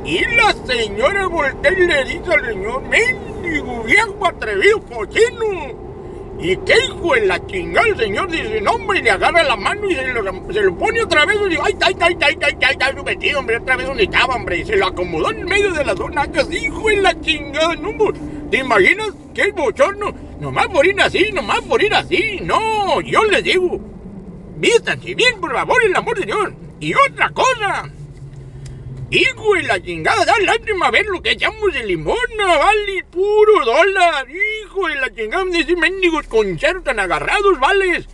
Y 0.04 0.20
la 0.36 0.52
señora 0.52 1.26
voltea 1.26 1.72
y 1.72 1.86
le 1.86 2.04
dice 2.04 2.32
al 2.32 2.46
señor, 2.46 2.82
mendigo 2.82 3.82
viejo 3.82 4.26
atrevido, 4.26 4.80
cochino. 4.82 5.89
¿Y 6.42 6.56
qué 6.58 6.74
hijo 6.86 7.14
de 7.14 7.26
la 7.26 7.46
chingada? 7.46 7.86
El 7.86 7.96
señor 7.98 8.30
dice, 8.30 8.60
no, 8.62 8.72
hombre, 8.72 9.00
y 9.00 9.02
le 9.02 9.10
agarra 9.10 9.42
la 9.42 9.56
mano 9.56 9.90
y 9.90 9.94
se 9.94 10.08
lo, 10.08 10.22
se 10.52 10.62
lo 10.62 10.78
pone 10.78 11.02
otra 11.02 11.26
vez. 11.26 11.36
Y 11.44 11.50
dice, 11.50 11.62
ay, 11.62 11.76
ay, 11.82 11.96
ay, 12.00 12.16
ay, 12.20 12.38
ay, 12.42 12.56
ay, 12.62 12.76
ay, 12.80 12.96
su 12.96 13.04
vestido, 13.04 13.38
hombre, 13.40 13.56
otra 13.58 13.76
vez 13.76 13.86
donde 13.86 14.04
estaba, 14.04 14.36
hombre. 14.36 14.58
Y 14.58 14.64
se 14.64 14.76
lo 14.76 14.86
acomodó 14.86 15.30
en 15.30 15.44
medio 15.44 15.70
de 15.72 15.84
las 15.84 15.96
dos 15.96 16.10
nalgas, 16.10 16.50
hijo 16.50 16.88
de 16.88 16.96
la 16.96 17.20
chingada, 17.20 17.76
no. 17.76 17.90
¿Te 18.50 18.58
imaginas 18.58 19.08
qué 19.34 19.52
bochorno? 19.52 20.14
Nomás 20.40 20.68
por 20.68 20.86
ir 20.86 20.98
así, 21.00 21.30
nomás 21.32 21.60
por 21.60 21.82
ir 21.82 21.94
así. 21.94 22.40
No, 22.42 23.02
yo 23.02 23.22
les 23.24 23.44
digo, 23.44 23.78
vístanse 24.56 25.14
bien, 25.14 25.40
por 25.40 25.52
favor, 25.52 25.84
el 25.84 25.94
amor 25.94 26.18
de 26.18 26.24
Dios. 26.24 26.50
Y 26.80 26.94
otra 26.94 27.28
cosa, 27.30 27.90
Hijo 29.10 29.54
de 29.54 29.62
la 29.64 29.82
chingada, 29.82 30.24
da 30.24 30.38
lástima 30.40 30.90
ver 30.90 31.04
lo 31.06 31.20
que 31.20 31.32
echamos 31.32 31.72
de 31.72 31.82
limón, 31.84 32.16
no 32.38 32.46
vale, 32.46 33.04
puro 33.10 33.64
dólar. 33.64 34.26
Hijo 34.30 34.86
de 34.86 34.94
la 34.96 35.12
chingada, 35.12 35.44
de 35.46 35.58
esos 35.60 35.76
mendigos 35.76 36.26
concheros 36.28 36.84
tan 36.84 37.00
agarrados, 37.00 37.58
vales. 37.58 38.06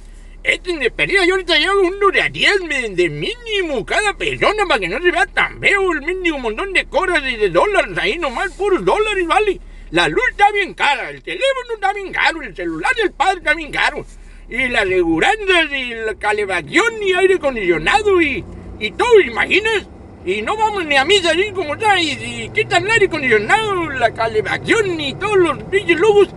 Este 0.43 0.75
de 0.79 0.91
perdida, 0.91 1.26
yo 1.26 1.35
ahorita 1.35 1.59
llevo 1.59 1.81
uno 1.81 2.09
de 2.11 2.23
a 2.23 2.29
10 2.29 2.62
me- 2.62 2.88
de 2.91 3.09
mínimo 3.11 3.85
cada 3.85 4.15
persona 4.17 4.65
para 4.67 4.79
que 4.81 4.88
no 4.88 5.03
se 5.03 5.11
vea 5.11 5.26
tan 5.26 5.61
feo 5.61 5.93
el 5.93 6.03
mendigo 6.03 6.38
montón 6.38 6.73
de 6.73 6.87
coras 6.87 7.21
y 7.29 7.37
de 7.37 7.50
dólares 7.50 7.99
ahí, 7.99 8.17
nomás 8.17 8.53
puros 8.53 8.85
dólares, 8.85 9.26
vale. 9.26 9.61
La 9.91 10.09
luz 10.09 10.23
está 10.31 10.50
bien 10.53 10.73
cara, 10.73 11.11
el 11.11 11.21
teléfono 11.23 11.75
está 11.75 11.93
bien 11.93 12.12
caro, 12.12 12.43
el 12.43 12.55
celular 12.57 12.95
del 12.95 13.12
padre 13.12 13.38
está 13.38 13.55
bien 13.55 13.71
caro. 13.73 14.07
Y 14.49 14.69
las 14.69 14.83
aseguranzas 14.85 15.73
y 15.73 15.95
la 15.95 16.15
calefacción 16.15 17.03
y 17.03 17.12
aire 17.12 17.35
acondicionado 17.35 18.23
y, 18.23 18.45
y 18.79 18.91
todo, 18.93 19.21
¿imaginas? 19.21 19.88
Y 20.26 20.42
no 20.42 20.56
vamos 20.56 20.85
ni 20.85 20.97
a 20.97 21.04
misa 21.04 21.30
así 21.30 21.52
como 21.52 21.75
está, 21.75 22.00
y, 22.00 22.11
y 22.11 22.50
quitan 22.52 22.85
el 22.85 22.90
aire 22.90 23.06
acondicionado, 23.06 23.90
la 23.90 24.11
calefacción 24.11 25.00
y 25.00 25.14
todos 25.14 25.37
los 25.37 25.62
pinches 25.62 25.97
lujos. 26.00 26.28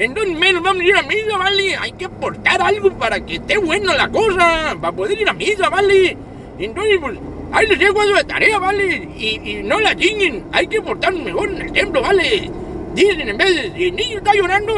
Entonces 0.00 0.36
menos 0.36 0.64
vamos 0.64 0.82
a 0.82 0.84
ir 0.84 0.96
a 0.96 1.02
misa, 1.02 1.38
¿vale? 1.38 1.76
Hay 1.76 1.92
que 1.92 2.06
aportar 2.06 2.60
algo 2.60 2.90
para 2.98 3.24
que 3.24 3.36
esté 3.36 3.56
buena 3.58 3.94
la 3.94 4.08
cosa, 4.08 4.76
para 4.80 4.92
poder 4.92 5.20
ir 5.20 5.28
a 5.28 5.32
misa, 5.32 5.68
¿vale? 5.70 6.16
Entonces, 6.58 6.98
pues, 7.00 7.18
ahí 7.52 7.68
les 7.68 7.78
dejo 7.78 8.02
eso 8.02 8.14
de 8.16 8.24
tarea, 8.24 8.58
¿vale? 8.58 9.08
Y, 9.16 9.40
y 9.44 9.62
no 9.62 9.78
la 9.78 9.94
chinguen, 9.94 10.46
hay 10.50 10.66
que 10.66 10.82
portarnos 10.82 11.22
mejor 11.22 11.48
en 11.48 11.62
el 11.62 11.72
templo, 11.72 12.02
¿vale? 12.02 12.50
Dicen 12.94 13.28
en 13.28 13.36
vez 13.38 13.74
de, 13.74 13.86
el 13.86 13.94
niño 13.94 14.18
está 14.18 14.34
llorando, 14.34 14.74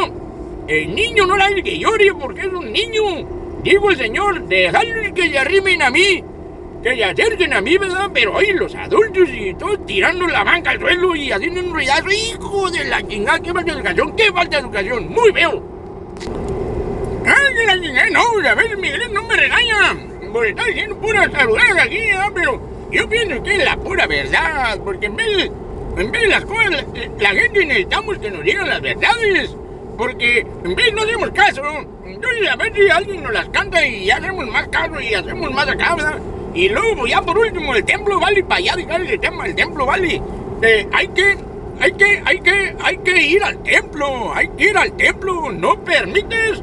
el 0.69 0.95
niño 0.95 1.25
no 1.25 1.39
la 1.39 1.47
hace 1.47 1.63
que 1.63 1.79
llore 1.79 2.13
porque 2.21 2.43
es 2.43 2.49
un 2.49 2.71
niño. 2.71 3.03
Digo 3.63 3.91
el 3.91 3.97
Señor, 3.97 4.47
dejadle 4.47 5.15
que 5.15 5.31
se 5.31 5.39
arrimen 5.39 5.81
a 5.81 5.91
mí, 5.91 6.23
que 6.83 6.95
se 6.95 7.05
acerquen 7.05 7.53
a 7.53 7.61
mí, 7.61 7.77
¿verdad? 7.77 8.11
Pero 8.13 8.35
hoy 8.35 8.53
los 8.53 8.75
adultos 8.75 9.29
y 9.31 9.55
todos 9.55 9.85
tirando 9.87 10.27
la 10.27 10.45
banca 10.45 10.71
al 10.71 10.81
suelo 10.81 11.17
y 11.17 11.33
haciendo 11.33 11.61
un 11.61 11.75
ruidazo, 11.75 12.11
hijo 12.11 12.71
de 12.71 12.85
la 12.85 13.07
chingada, 13.07 13.41
qué 13.41 13.53
falta 13.53 13.73
de 13.73 13.79
educación, 13.79 14.17
qué 14.17 14.33
falta 14.33 14.57
de 14.57 14.63
educación, 14.63 15.09
muy 15.09 15.33
feo. 15.33 15.63
Ay, 17.27 17.55
que 17.55 17.67
la 17.67 17.81
chingada, 17.81 18.11
no, 18.11 18.49
a 18.49 18.55
ver, 18.55 18.77
Miguel 18.77 19.13
no 19.13 19.23
me 19.25 19.37
regaña, 19.37 19.97
por 20.33 20.47
estar 20.47 20.67
diciendo 20.67 20.97
puras 20.99 21.31
saludadas 21.33 21.85
aquí, 21.85 21.99
¿verdad? 21.99 22.31
Pero 22.35 22.61
yo 22.91 23.09
pienso 23.09 23.43
que 23.43 23.57
es 23.57 23.65
la 23.65 23.77
pura 23.77 24.07
verdad, 24.07 24.79
porque 24.85 25.07
en 25.07 25.17
vez 25.17 25.37
de, 25.37 25.53
en 26.03 26.13
vez 26.13 26.23
de 26.23 26.29
las 26.29 26.45
cosas, 26.45 26.85
la, 27.19 27.31
gente 27.31 27.67
necesitamos 27.67 28.19
que 28.19 28.31
nos 28.31 28.45
digan 28.45 28.69
las 28.69 28.81
verdades, 28.81 29.57
porque 29.97 30.47
en 30.65 30.75
vez 30.75 30.95
no 30.95 31.03
hacemos 31.03 31.31
caso, 31.31 31.63
entonces 32.05 32.49
a 32.49 32.57
ver 32.57 32.73
si 32.73 32.89
alguien 32.89 33.23
nos 33.23 33.33
las 33.33 33.49
canta 33.49 33.85
y 33.85 34.11
hacemos 34.11 34.47
más 34.47 34.69
caso 34.69 35.01
y 35.01 35.13
hacemos 35.13 35.53
más 35.53 35.69
acá. 35.69 35.97
Y 36.55 36.69
luego 36.69 37.07
ya 37.07 37.23
por 37.23 37.39
último 37.39 37.75
el 37.75 37.85
templo 37.85 38.19
vale 38.19 38.43
para 38.43 38.57
allá 38.57 38.77
dejar 38.77 39.01
el 39.03 39.21
tema, 39.21 39.47
el 39.47 39.55
templo 39.55 39.87
vale. 39.87 40.23
Eh, 40.63 40.89
hay 40.93 41.09
que, 41.09 41.37
hay 41.81 41.93
que, 41.93 42.23
hay 42.25 42.41
que, 42.41 42.77
hay 42.81 42.99
que 42.99 43.23
ir 43.23 43.43
al 43.43 43.63
templo, 43.63 44.33
hay 44.35 44.49
que 44.49 44.65
ir 44.71 44.77
al 44.77 44.93
templo, 44.93 45.53
no 45.53 45.79
permites 45.85 46.63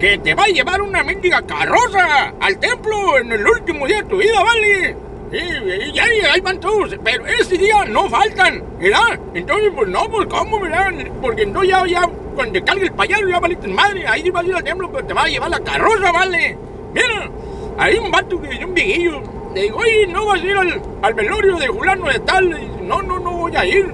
que 0.00 0.18
te 0.18 0.34
va 0.34 0.44
a 0.44 0.48
llevar 0.48 0.82
una 0.82 1.02
mendiga 1.02 1.42
carroza 1.42 2.34
al 2.40 2.58
templo 2.58 3.18
en 3.18 3.32
el 3.32 3.46
último 3.46 3.86
día 3.86 4.02
de 4.02 4.08
tu 4.08 4.16
vida, 4.16 4.42
¿vale? 4.42 4.96
Y 5.32 5.98
ahí, 5.98 6.20
ahí 6.32 6.40
van 6.40 6.60
todos, 6.60 6.96
pero 7.02 7.26
ese 7.26 7.58
día 7.58 7.84
no 7.86 8.08
faltan, 8.08 8.62
¿verdad? 8.78 9.18
Entonces, 9.34 9.72
pues 9.74 9.88
no, 9.88 10.08
pues 10.08 10.28
¿cómo, 10.28 10.60
verdad? 10.60 10.92
Porque 11.20 11.44
no, 11.46 11.64
ya, 11.64 11.84
ya, 11.86 12.08
cuando 12.34 12.52
te 12.52 12.62
cargue 12.62 12.84
el 12.84 12.92
payaso, 12.92 13.28
ya 13.28 13.40
valiste 13.40 13.66
madre, 13.68 14.06
ahí 14.06 14.30
vas 14.30 14.44
a 14.44 14.48
ir 14.48 14.54
al 14.54 14.64
templo, 14.64 14.90
pero 14.92 15.06
te 15.06 15.14
va 15.14 15.24
a 15.24 15.28
llevar 15.28 15.50
la 15.50 15.60
carroza, 15.60 16.12
¿vale? 16.12 16.56
Mira, 16.94 17.30
hay 17.78 17.96
un 17.98 18.10
vato 18.10 18.40
que 18.40 18.48
es 18.48 18.64
un 18.64 18.74
viejillo, 18.74 19.22
le 19.54 19.62
digo, 19.62 19.78
oye, 19.78 20.06
¿no 20.06 20.26
vas 20.26 20.42
a 20.42 20.44
ir 20.44 20.56
al, 20.56 20.82
al 21.02 21.14
velorio 21.14 21.56
de 21.56 21.68
fulano 21.68 22.06
de 22.08 22.18
tal? 22.20 22.48
Dice, 22.48 22.82
no, 22.82 23.02
no, 23.02 23.18
no 23.18 23.32
voy 23.32 23.56
a 23.56 23.64
ir. 23.64 23.90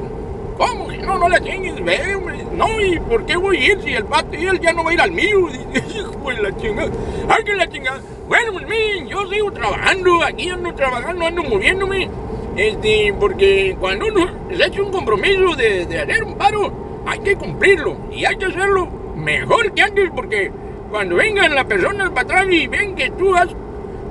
¿Cómo? 0.58 0.90
No, 0.92 1.18
no 1.18 1.28
la 1.28 1.40
chingues, 1.40 1.82
ve, 1.84 2.14
hombre. 2.14 2.44
No, 2.52 2.80
¿y 2.80 2.98
por 3.00 3.24
qué 3.26 3.36
voy 3.36 3.56
a 3.56 3.72
ir 3.72 3.82
si 3.82 3.94
el 3.94 4.04
vato 4.04 4.36
y 4.36 4.44
él 4.44 4.60
ya 4.60 4.72
no 4.72 4.84
va 4.84 4.90
a 4.90 4.94
ir 4.94 5.00
al 5.00 5.12
mío? 5.12 5.48
Dice, 5.72 5.98
hijo 5.98 6.30
de 6.30 6.42
la 6.42 6.56
chingada. 6.56 6.90
Ay, 7.28 7.44
que 7.44 7.54
la 7.54 7.68
chingada. 7.68 8.00
Bueno, 8.28 8.52
pues 8.52 8.66
miren, 8.68 9.08
yo 9.08 9.26
sigo 9.28 9.52
trabajando, 9.52 10.22
aquí 10.22 10.48
ando 10.48 10.74
trabajando, 10.74 11.26
ando 11.26 11.42
moviéndome. 11.42 12.08
Este, 12.56 13.14
porque 13.18 13.76
cuando 13.80 14.06
uno 14.06 14.26
se 14.54 14.66
echa 14.66 14.82
un 14.82 14.92
compromiso 14.92 15.56
de, 15.56 15.86
de 15.86 16.00
hacer 16.00 16.22
un 16.24 16.34
paro, 16.34 16.72
hay 17.06 17.18
que 17.20 17.36
cumplirlo. 17.36 17.96
Y 18.12 18.24
hay 18.24 18.36
que 18.36 18.46
hacerlo 18.46 18.88
mejor 19.16 19.72
que 19.72 19.82
antes, 19.82 20.10
porque 20.14 20.52
cuando 20.90 21.16
vengan 21.16 21.54
las 21.54 21.64
personas 21.64 22.10
para 22.10 22.22
atrás 22.22 22.46
y 22.50 22.66
ven 22.66 22.94
que 22.94 23.10
tú 23.10 23.34
has, 23.34 23.48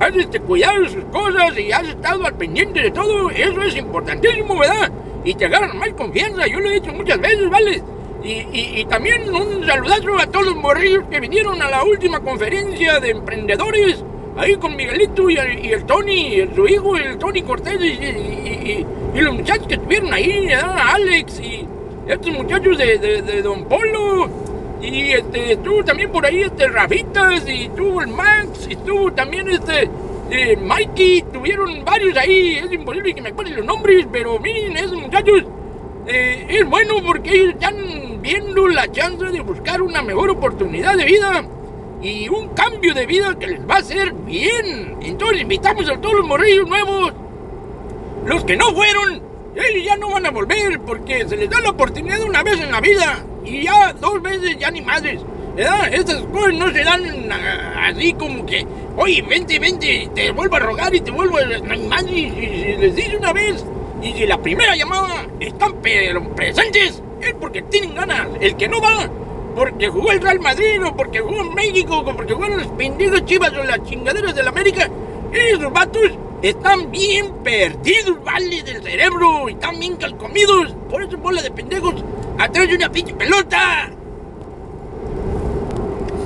has 0.02 0.16
este, 0.16 0.40
cuidado 0.40 0.88
sus 0.88 1.04
cosas 1.04 1.58
y 1.58 1.70
has 1.72 1.86
estado 1.88 2.24
al 2.26 2.34
pendiente 2.34 2.80
de 2.82 2.90
todo, 2.90 3.30
eso 3.30 3.62
es 3.62 3.76
importantísimo, 3.76 4.58
¿verdad? 4.58 4.90
Y 5.24 5.34
te 5.34 5.46
agarran 5.46 5.78
más 5.78 5.90
confianza, 5.90 6.46
yo 6.46 6.60
lo 6.60 6.70
he 6.70 6.74
dicho 6.74 6.92
muchas 6.92 7.20
veces, 7.20 7.48
¿vale? 7.48 7.82
Y, 8.24 8.46
y, 8.80 8.84
también 8.84 9.34
un 9.34 9.66
saludazo 9.66 10.16
a 10.16 10.26
todos 10.26 10.46
los 10.46 10.56
morrillos 10.56 11.02
que 11.10 11.18
vinieron 11.18 11.60
a 11.60 11.68
la 11.68 11.82
última 11.82 12.20
conferencia 12.20 13.00
de 13.00 13.10
emprendedores, 13.10 14.04
ahí 14.36 14.54
con 14.56 14.76
Miguelito 14.76 15.28
y 15.28 15.36
el, 15.36 15.66
el 15.66 15.84
Tony, 15.84 16.36
y 16.36 16.48
su 16.54 16.66
hijo, 16.68 16.96
el 16.96 17.18
Tony 17.18 17.42
Cortés, 17.42 17.80
y, 17.80 18.86
los 19.20 19.34
muchachos 19.34 19.66
que 19.66 19.74
estuvieron 19.74 20.12
ahí, 20.14 20.46
¿verdad? 20.46 20.76
Alex 20.94 21.40
y 21.40 21.66
estos 22.06 22.32
muchachos 22.32 22.78
de- 22.78 22.98
de 22.98 23.42
Don 23.42 23.64
Polo, 23.64 24.28
y 24.82 25.12
este, 25.12 25.52
estuvo 25.52 25.84
también 25.84 26.10
por 26.10 26.26
ahí 26.26 26.42
este 26.42 26.66
Rafitas, 26.66 27.48
y 27.48 27.64
estuvo 27.64 28.02
el 28.02 28.08
Max, 28.08 28.66
y 28.68 28.72
estuvo 28.72 29.12
también 29.12 29.48
este 29.48 29.88
eh, 30.30 30.56
Mikey, 30.56 31.22
tuvieron 31.32 31.84
varios 31.84 32.16
ahí, 32.16 32.56
es 32.56 32.72
imposible 32.72 33.14
que 33.14 33.22
me 33.22 33.28
acuerde 33.28 33.50
los 33.52 33.64
nombres, 33.64 34.06
pero 34.10 34.38
miren, 34.38 34.76
esos 34.76 35.00
muchachos, 35.00 35.44
eh, 36.06 36.46
es 36.48 36.68
bueno 36.68 36.94
porque 37.06 37.32
ellos 37.32 37.54
están 37.54 38.20
viendo 38.20 38.66
la 38.66 38.90
chance 38.90 39.24
de 39.24 39.40
buscar 39.40 39.80
una 39.82 40.02
mejor 40.02 40.30
oportunidad 40.30 40.96
de 40.96 41.04
vida 41.04 41.44
y 42.02 42.28
un 42.28 42.48
cambio 42.48 42.92
de 42.94 43.06
vida 43.06 43.38
que 43.38 43.46
les 43.46 43.60
va 43.60 43.76
a 43.76 43.78
hacer 43.78 44.12
bien. 44.12 44.96
Entonces 45.02 45.42
invitamos 45.42 45.88
a 45.88 46.00
todos 46.00 46.16
los 46.16 46.26
morrillos 46.26 46.66
nuevos, 46.68 47.12
los 48.26 48.44
que 48.44 48.56
no 48.56 48.72
fueron, 48.72 49.22
ellos 49.54 49.84
ya 49.84 49.96
no 49.96 50.10
van 50.10 50.26
a 50.26 50.30
volver 50.30 50.80
porque 50.80 51.28
se 51.28 51.36
les 51.36 51.50
da 51.50 51.60
la 51.60 51.70
oportunidad 51.70 52.22
una 52.22 52.42
vez 52.42 52.60
en 52.60 52.70
la 52.70 52.80
vida 52.80 53.24
y 53.44 53.62
ya 53.62 53.92
dos 53.92 54.22
veces 54.22 54.56
ya 54.58 54.70
ni 54.70 54.80
madres. 54.80 55.20
¿verdad? 55.54 55.92
Estas 55.92 56.22
cosas 56.22 56.54
no 56.54 56.70
se 56.70 56.82
dan 56.82 57.30
así 57.76 58.12
como 58.14 58.46
que, 58.46 58.66
oye, 58.96 59.22
vente, 59.22 59.58
vente, 59.58 60.08
te 60.14 60.30
vuelvo 60.32 60.56
a 60.56 60.60
rogar 60.60 60.94
y 60.94 61.00
te 61.00 61.10
vuelvo 61.10 61.38
a... 61.38 61.76
Más, 61.88 62.04
y, 62.08 62.20
y 62.20 62.76
les 62.78 62.96
dice 62.96 63.16
una 63.16 63.32
vez, 63.32 63.64
y 64.02 64.12
si 64.12 64.26
la 64.26 64.38
primera 64.38 64.74
llamada 64.74 65.26
están 65.40 65.74
presentes, 66.34 67.02
es 67.20 67.34
porque 67.38 67.62
tienen 67.62 67.94
ganas. 67.94 68.28
El 68.40 68.56
que 68.56 68.68
no 68.68 68.80
va, 68.80 69.08
porque 69.54 69.88
jugó 69.88 70.12
el 70.12 70.20
Real 70.20 70.40
Madrid, 70.40 70.82
o 70.84 70.96
porque 70.96 71.20
jugó 71.20 71.42
en 71.42 71.54
México, 71.54 71.98
o 71.98 72.16
porque 72.16 72.34
jugaron 72.34 72.58
los 72.58 72.68
pendejos 72.68 73.24
chivas 73.26 73.52
o 73.52 73.62
las 73.62 73.82
chingaderas 73.84 74.34
del 74.34 74.48
América, 74.48 74.88
esos 75.32 75.72
vatos 75.72 76.10
están 76.42 76.90
bien 76.90 77.32
perdidos, 77.44 78.22
vale, 78.24 78.62
del 78.62 78.82
cerebro, 78.82 79.48
están 79.48 79.78
bien 79.78 79.96
calcomidos. 79.96 80.74
Por 80.90 81.02
eso 81.02 81.16
bola 81.18 81.40
de 81.40 81.50
pendejos 81.50 81.94
atrás 82.38 82.68
de 82.68 82.74
una 82.74 82.90
pinche 82.90 83.14
pelota. 83.14 83.90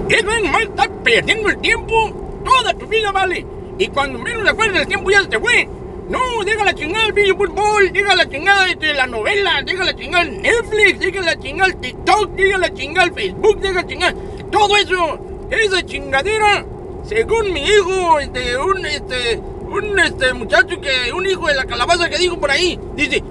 Es 0.08 0.24
nomás 0.24 0.62
estar 0.62 0.90
perdiendo 1.02 1.48
el 1.48 1.58
tiempo 1.58 2.12
toda 2.44 2.72
tu 2.74 2.86
vida, 2.86 3.12
vale. 3.12 3.44
Y 3.78 3.88
cuando 3.88 4.18
menos 4.18 4.44
te 4.44 4.50
acuerdas 4.50 4.82
el 4.82 4.88
tiempo 4.88 5.10
ya 5.10 5.22
se 5.22 5.28
te 5.28 5.38
fue. 5.38 5.68
No, 6.08 6.20
deja 6.44 6.64
la 6.64 6.72
chingada 6.72 7.06
el 7.06 7.12
video 7.12 7.36
fútbol, 7.36 7.92
deja 7.92 8.14
la 8.14 8.28
chingada 8.28 8.68
este, 8.70 8.94
la 8.94 9.08
novela, 9.08 9.60
deja 9.66 9.84
la 9.84 9.94
chingada 9.96 10.22
el 10.22 10.40
Netflix, 10.40 11.00
deja 11.00 11.20
la 11.20 11.36
chingada 11.36 11.70
el 11.70 11.76
TikTok, 11.78 12.30
deja 12.30 12.58
la 12.58 12.72
chingada 12.72 13.08
el 13.08 13.12
Facebook, 13.12 13.58
deja 13.58 13.74
la 13.74 13.86
chingada 13.86 14.14
todo 14.52 14.76
eso, 14.76 15.18
esa 15.50 15.84
chingadera, 15.84 16.64
según 17.04 17.52
mi 17.52 17.60
hijo, 17.60 18.20
este, 18.20 18.56
un 18.56 18.86
este, 18.86 19.40
un 19.76 19.98
este 19.98 20.32
muchacho 20.32 20.80
que, 20.80 21.12
un 21.12 21.26
hijo 21.26 21.46
de 21.46 21.54
la 21.54 21.64
calabaza 21.64 22.08
que 22.08 22.18
dijo 22.18 22.38
por 22.38 22.50
ahí, 22.50 22.78
dice, 22.94 23.22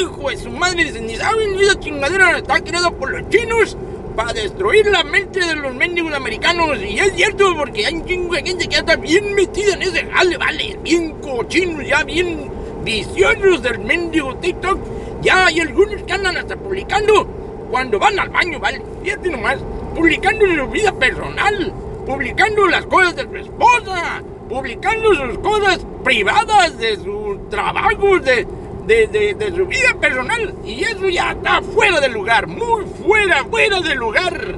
hijo 0.00 0.30
de 0.30 0.36
su 0.36 0.50
madre, 0.50 0.84
dice, 0.84 1.00
ni 1.00 1.16
saben, 1.16 1.58
esa 1.58 1.78
chingadera 1.78 2.38
está 2.38 2.60
creada 2.60 2.90
por 2.90 3.10
los 3.10 3.28
chinos 3.28 3.76
para 4.16 4.32
destruir 4.32 4.86
la 4.86 5.02
mente 5.02 5.40
de 5.40 5.56
los 5.56 5.74
mendigos 5.74 6.14
americanos. 6.14 6.78
Y 6.78 6.98
es 6.98 7.12
cierto, 7.14 7.56
porque 7.56 7.86
hay 7.86 7.94
un 7.94 8.04
chingo 8.04 8.34
de 8.34 8.42
gente 8.42 8.64
que 8.66 8.74
ya 8.74 8.78
está 8.78 8.96
bien 8.96 9.34
metida 9.34 9.74
en 9.74 9.82
ese 9.82 10.06
jale, 10.06 10.36
vale, 10.36 10.78
bien 10.82 11.12
cochinos, 11.20 11.86
ya 11.86 12.04
bien 12.04 12.50
viciosos 12.84 13.62
del 13.62 13.78
mendigo 13.80 14.36
TikTok. 14.36 14.78
Ya 15.22 15.46
hay 15.46 15.60
algunos 15.60 16.02
que 16.02 16.12
andan 16.12 16.36
hasta 16.36 16.56
publicando 16.56 17.26
cuando 17.70 17.98
van 17.98 18.18
al 18.18 18.28
baño, 18.28 18.60
vale, 18.60 18.80
fíjate 19.02 19.30
nomás, 19.30 19.58
publicando 19.94 20.44
su 20.46 20.70
vida 20.70 20.92
personal, 20.92 21.72
publicando 22.06 22.66
las 22.68 22.84
cosas 22.86 23.16
de 23.16 23.22
su 23.22 23.36
esposa, 23.36 24.22
publicando 24.48 25.14
sus 25.14 25.38
cosas 25.38 25.86
privadas 26.04 26.78
de 26.78 26.96
sus 26.96 27.48
trabajos, 27.50 28.22
de, 28.24 28.46
de, 28.86 29.06
de, 29.06 29.34
de 29.34 29.56
su 29.56 29.66
vida 29.66 29.94
personal. 30.00 30.54
Y 30.64 30.84
eso 30.84 31.08
ya 31.08 31.32
está 31.32 31.60
fuera 31.62 32.00
de 32.00 32.08
lugar, 32.08 32.46
muy 32.46 32.84
fuera, 33.04 33.44
fuera 33.44 33.80
de 33.80 33.94
lugar. 33.94 34.56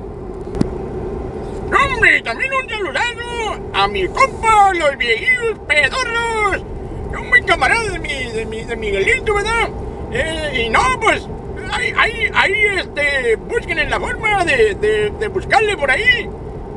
Hombre, 1.66 2.22
también 2.22 2.50
un 2.52 2.68
saludazo 2.68 3.60
a 3.72 3.88
mi 3.88 4.06
compa, 4.08 4.72
los 4.74 4.96
viejitos 4.96 5.58
pedorros. 5.66 6.62
Un 7.18 7.28
buen 7.30 7.44
camarada 7.44 7.90
de 7.90 7.98
mi, 7.98 8.24
de 8.32 8.46
mi, 8.46 8.62
de 8.62 8.76
Miguelito, 8.76 9.34
¿verdad? 9.34 9.68
Eh, 10.12 10.64
y 10.66 10.70
no, 10.70 10.80
pues, 11.00 11.26
ahí, 11.72 11.92
ahí, 11.96 12.30
ahí, 12.34 12.54
este, 12.78 13.36
busquen 13.36 13.78
en 13.78 13.90
la 13.90 13.98
forma 13.98 14.44
de, 14.44 14.74
de 15.18 15.28
buscarle 15.28 15.76
por 15.76 15.90
ahí. 15.90 16.28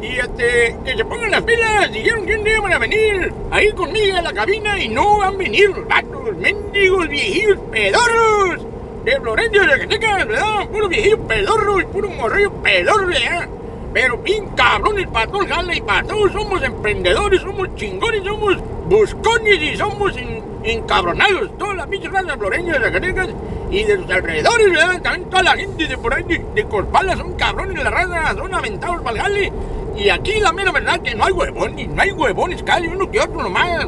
Y 0.01 0.17
este, 0.17 0.75
que 0.85 0.95
se 0.95 1.05
pongan 1.05 1.31
las 1.31 1.41
pilas, 1.43 1.91
dijeron 1.91 2.25
que 2.25 2.35
un 2.35 2.43
día 2.43 2.61
van 2.61 2.73
a 2.73 2.77
venir 2.79 3.33
ahí 3.51 3.71
conmigo 3.73 4.17
a 4.17 4.21
la 4.21 4.31
cabina 4.33 4.81
y 4.81 4.87
no 4.87 5.17
van 5.19 5.33
a 5.35 5.37
venir 5.37 5.69
los 5.69 5.85
vatos, 5.87 6.35
mendigos, 6.37 7.07
viejitos, 7.09 7.57
pedorros. 7.71 8.65
De 9.03 9.19
Florencio 9.19 9.61
de 9.61 9.69
Zacatecas, 9.69 10.27
¿verdad? 10.27 10.67
Puro 10.69 10.87
viejillo 10.87 11.17
pedorro 11.19 11.79
y 11.81 11.85
puro 11.85 12.09
morrillo 12.09 12.51
pedorro, 12.61 13.07
¿verdad? 13.07 13.47
pero 13.91 14.17
bien 14.19 14.45
cabrones 14.49 15.07
para 15.07 15.25
todo 15.25 15.41
el 15.41 15.47
jale 15.47 15.77
y 15.77 15.81
para 15.81 16.03
todos 16.07 16.31
somos 16.31 16.61
emprendedores, 16.61 17.41
somos 17.41 17.73
chingones, 17.75 18.23
somos 18.23 18.55
buscones 18.87 19.59
y 19.59 19.75
somos 19.77 20.15
en- 20.15 20.43
encabronados. 20.63 21.57
Todas 21.57 21.75
las 21.77 21.87
pinches 21.87 22.11
razas 22.11 22.37
floreñas, 22.37 22.77
zacatecas 22.83 23.29
y 23.71 23.83
de 23.83 23.97
los 23.97 24.11
alrededores, 24.11 24.71
¿verdad? 24.71 25.01
También 25.01 25.29
toda 25.31 25.41
la 25.43 25.57
gente 25.57 25.87
de 25.87 25.97
por 25.97 26.13
ahí 26.13 26.23
de, 26.23 26.45
de 26.53 26.63
Corpala 26.65 27.17
son 27.17 27.33
cabrones 27.33 27.83
la 27.83 27.89
raza, 27.89 28.35
son 28.35 28.53
aventados 28.53 29.01
para 29.01 29.15
el 29.15 29.21
jale. 29.23 29.51
Y 29.99 30.09
aquí 30.09 30.39
la 30.39 30.53
mera 30.53 30.71
verdad 30.71 31.01
que 31.01 31.13
no 31.13 31.25
hay 31.25 31.33
huevones, 31.33 31.89
no 31.89 32.01
hay 32.01 32.11
huevones, 32.11 32.63
casi 32.63 32.87
uno 32.87 33.11
que 33.11 33.19
otro 33.19 33.43
nomás. 33.43 33.85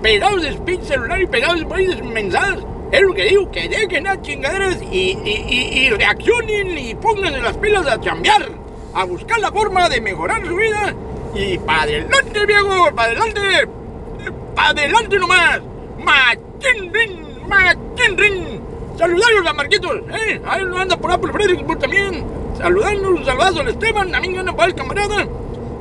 Pegados 0.00 0.42
de 0.42 0.50
speed 0.50 0.82
celular 0.82 1.20
y 1.20 1.26
pegados 1.26 1.66
ahí 1.74 1.86
de 1.86 2.02
mensajes. 2.04 2.62
Es 2.92 3.02
lo 3.02 3.12
que 3.12 3.24
digo, 3.24 3.50
que 3.50 3.68
dejen 3.68 4.04
las 4.04 4.22
chingaderas 4.22 4.78
y, 4.80 5.18
y, 5.24 5.44
y, 5.48 5.78
y 5.80 5.90
reaccionen 5.90 6.78
y 6.78 6.94
pónganse 6.94 7.40
las 7.40 7.56
pilas 7.56 7.86
a 7.88 8.00
chambear, 8.00 8.48
a 8.94 9.04
buscar 9.04 9.40
la 9.40 9.50
forma 9.50 9.88
de 9.88 10.00
mejorar 10.00 10.46
su 10.46 10.54
vida. 10.54 10.94
Y 11.34 11.58
para 11.58 11.82
adelante, 11.82 12.46
viejo, 12.46 12.94
para 12.94 13.10
adelante, 13.10 13.40
para 14.54 14.68
adelante 14.68 15.18
nomás. 15.18 15.60
Machín, 15.98 16.94
rin, 16.94 17.48
machín, 17.48 18.16
rin. 18.16 18.60
Saludarlos 18.96 19.46
a 19.46 19.52
Marquitos, 19.52 19.96
¿eh? 20.12 20.40
A 20.46 20.58
él 20.58 20.72
anda 20.76 20.96
por 20.96 21.10
Apple 21.10 21.32
Fredericksburg 21.32 21.80
también. 21.80 22.24
Saludarnos, 22.56 23.10
un 23.10 23.24
saludazo 23.24 23.60
al 23.60 23.68
Esteban, 23.68 24.14
a 24.14 24.20
mí 24.20 24.36
anda 24.36 24.52
por 24.52 24.64
el 24.64 24.74
camarada. 24.74 25.26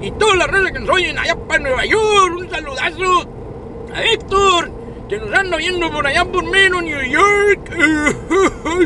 Y 0.02 0.12
todas 0.12 0.38
las 0.38 0.48
redes 0.48 0.72
que 0.72 0.80
nos 0.80 0.90
oyen 0.90 1.18
allá 1.18 1.36
para 1.36 1.60
Nueva 1.64 1.86
York, 1.86 2.36
un 2.38 2.50
saludazo 2.50 3.28
a 3.94 4.04
Héctor, 4.04 4.72
que 5.10 5.18
nos 5.18 5.34
anda 5.34 5.58
viendo 5.58 5.90
por 5.92 6.06
allá 6.06 6.24
por 6.26 6.44
menos 6.46 6.84
New 6.84 7.02
York 7.02 7.72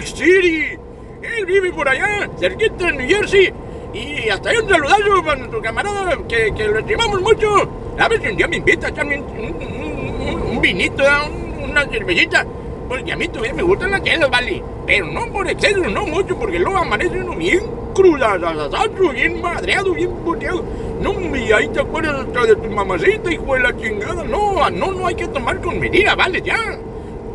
City. 0.05 0.77
Él 1.21 1.45
vive 1.45 1.71
por 1.71 1.87
allá, 1.89 2.29
cerquita 2.39 2.85
de 2.85 2.91
New 2.93 3.07
Jersey. 3.07 3.53
Y 3.93 4.29
hasta 4.29 4.49
ahí 4.51 4.57
un 4.57 4.69
saludazo 4.69 5.23
para 5.23 5.35
nuestro 5.37 5.61
camarada, 5.61 6.17
que, 6.27 6.53
que 6.55 6.67
lo 6.67 6.79
estimamos 6.79 7.21
mucho. 7.21 7.69
A 7.99 8.07
ver 8.07 8.21
si 8.21 8.27
un 8.29 8.37
día 8.37 8.47
me 8.47 8.57
invita 8.57 8.87
a 8.87 8.89
echarme 8.89 9.19
un, 9.19 10.61
vinito, 10.61 11.03
un- 11.29 11.69
una 11.71 11.85
cervecita. 11.87 12.45
Porque 12.87 13.11
a 13.11 13.15
mí 13.17 13.27
todavía 13.27 13.53
me 13.53 13.63
gustan 13.63 13.91
las 13.91 14.03
chelas, 14.03 14.29
vale. 14.29 14.63
Pero 14.87 15.07
no 15.07 15.27
por 15.31 15.47
exceso, 15.49 15.77
no 15.89 16.05
mucho, 16.05 16.37
porque 16.37 16.57
luego 16.59 16.77
amanece 16.77 17.17
uno 17.19 17.35
bien 17.35 17.61
crudazazazo, 17.93 19.09
bien 19.13 19.41
madreado, 19.41 19.93
bien 19.93 20.11
puteado. 20.23 20.63
No, 21.01 21.13
y 21.35 21.51
ahí 21.51 21.67
te 21.69 21.81
acuerdas 21.81 22.25
hasta 22.27 22.45
de 22.45 22.55
tu 22.55 22.69
mamacita, 22.69 23.31
hijo 23.31 23.55
de 23.55 23.59
la 23.61 23.75
chingada. 23.75 24.23
No, 24.23 24.69
no, 24.69 24.91
no 24.91 25.07
hay 25.07 25.15
que 25.15 25.27
tomar 25.27 25.59
con 25.61 25.79
medida, 25.79 26.15
vale, 26.15 26.41
ya. 26.41 26.77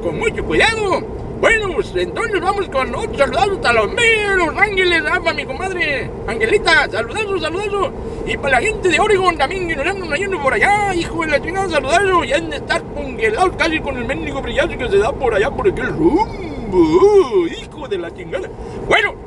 Con 0.03 0.19
mucho 0.19 0.45
cuidado. 0.45 1.03
Bueno, 1.41 1.69
pues 1.75 1.93
entonces 1.95 2.41
vamos 2.41 2.67
con 2.69 2.95
otro 2.95 3.19
saludazo 3.19 3.53
hasta 3.53 3.73
los 3.75 3.93
meros 3.93 4.57
ángeles, 4.57 5.03
ah, 5.07 5.21
para 5.21 5.35
mi 5.35 5.45
comadre 5.45 6.11
Angelita, 6.27 6.89
saludazo, 6.91 7.39
saludazo. 7.39 7.93
Y 8.27 8.37
para 8.39 8.59
la 8.59 8.67
gente 8.67 8.89
de 8.89 8.99
Oregon 8.99 9.37
también 9.37 9.69
que 9.69 9.77
nos 9.77 9.87
andan 9.87 10.19
yendo 10.19 10.41
por 10.41 10.55
allá, 10.55 10.95
hijo 10.95 11.21
de 11.23 11.27
la 11.27 11.43
chingada, 11.43 11.69
saludazo. 11.69 12.25
Y 12.25 12.33
han 12.33 12.49
de 12.49 12.57
estar 12.57 12.83
congelados 12.95 13.55
casi 13.57 13.81
con 13.81 13.99
el 13.99 14.07
mendigo 14.07 14.41
brillazo 14.41 14.79
que 14.79 14.89
se 14.89 14.97
da 14.97 15.13
por 15.13 15.35
allá 15.35 15.51
por 15.51 15.69
aquel 15.69 15.89
rumbo, 15.89 17.47
hijo 17.49 17.87
de 17.87 17.99
la 17.99 18.15
chingada. 18.15 18.49
Bueno, 18.89 19.26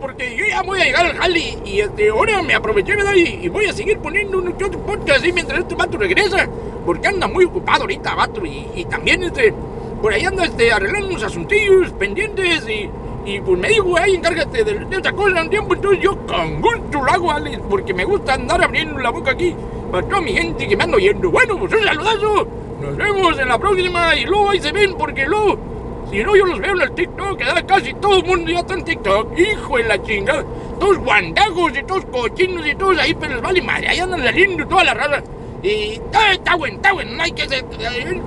porque 0.00 0.36
yo 0.36 0.44
ya 0.46 0.62
voy 0.62 0.80
a 0.80 0.84
llegar 0.84 1.06
al 1.06 1.16
jali 1.16 1.58
y 1.64 1.80
este, 1.80 2.08
ahora 2.10 2.40
me 2.42 2.54
aproveché, 2.54 2.94
¿verdad? 2.94 3.14
Y, 3.16 3.40
y 3.42 3.48
voy 3.48 3.66
a 3.66 3.72
seguir 3.72 3.98
poniendo 3.98 4.38
uno 4.38 4.56
que 4.56 4.64
otro 4.64 4.80
así 5.12 5.32
mientras 5.32 5.60
este 5.60 5.74
vato 5.74 5.98
regresa, 5.98 6.48
porque 6.86 7.08
anda 7.08 7.26
muy 7.26 7.44
ocupado 7.44 7.82
ahorita, 7.82 8.14
vato, 8.14 8.42
y, 8.46 8.84
también 8.84 9.24
este, 9.24 9.52
por 10.00 10.12
ahí 10.12 10.24
anda 10.24 10.44
este, 10.44 10.72
arreglando 10.72 11.08
unos 11.08 11.22
asuntillos 11.24 11.90
pendientes 11.92 12.68
y, 12.68 12.88
y 13.28 13.40
pues 13.40 13.58
me 13.58 13.68
dijo, 13.68 13.98
ahí 13.98 14.14
encárgate 14.14 14.62
de, 14.62 14.84
de 14.84 14.96
esta 14.96 15.12
cosa 15.12 15.42
un 15.42 15.50
tiempo, 15.50 15.74
entonces 15.74 16.00
yo 16.00 16.16
con 16.26 16.60
gusto 16.60 17.02
lo 17.02 17.10
hago, 17.10 17.32
Alex, 17.32 17.60
porque 17.68 17.92
me 17.92 18.04
gusta 18.04 18.34
andar 18.34 18.62
abriendo 18.62 19.00
la 19.00 19.10
boca 19.10 19.32
aquí 19.32 19.54
para 19.90 20.06
toda 20.06 20.20
mi 20.20 20.32
gente 20.32 20.68
que 20.68 20.76
me 20.76 20.84
anda 20.84 20.96
oyendo. 20.96 21.30
Bueno, 21.30 21.58
pues 21.58 21.72
un 21.72 21.82
saludazo, 21.82 22.46
nos 22.80 22.96
vemos 22.96 23.38
en 23.38 23.48
la 23.48 23.58
próxima 23.58 24.14
y 24.14 24.26
luego 24.26 24.50
ahí 24.50 24.60
se 24.60 24.70
ven 24.70 24.94
porque 24.94 25.26
luego... 25.26 25.73
Si 26.14 26.22
no, 26.22 26.36
yo 26.36 26.46
los 26.46 26.60
veo 26.60 26.76
en 26.76 26.82
el 26.82 26.92
TikTok, 26.92 27.36
que 27.36 27.66
casi 27.66 27.92
todo 27.94 28.18
el 28.18 28.24
mundo 28.24 28.48
ya 28.48 28.60
está 28.60 28.74
en 28.74 28.84
TikTok. 28.84 29.36
Hijo 29.36 29.78
de 29.78 29.82
la 29.82 30.00
chingada. 30.00 30.44
Todos 30.78 30.98
guandajos 30.98 31.72
y 31.76 31.82
todos 31.82 32.04
cochinos 32.04 32.64
y 32.64 32.72
todos 32.76 32.96
ahí, 32.98 33.14
pero 33.14 33.34
les 33.34 33.42
vale 33.42 33.60
madre. 33.60 33.88
Ahí 33.88 33.98
andan 33.98 34.22
saliendo 34.22 34.64
toda 34.64 34.84
la 34.84 34.94
raza. 34.94 35.24
Y 35.60 36.00
está, 36.32 36.54
bueno, 36.54 36.76
está 36.76 36.92
bueno. 36.92 37.16
No 37.16 37.22
hay 37.24 37.32
que 37.32 37.42
eh, 37.42 37.64
eh, 37.80 38.20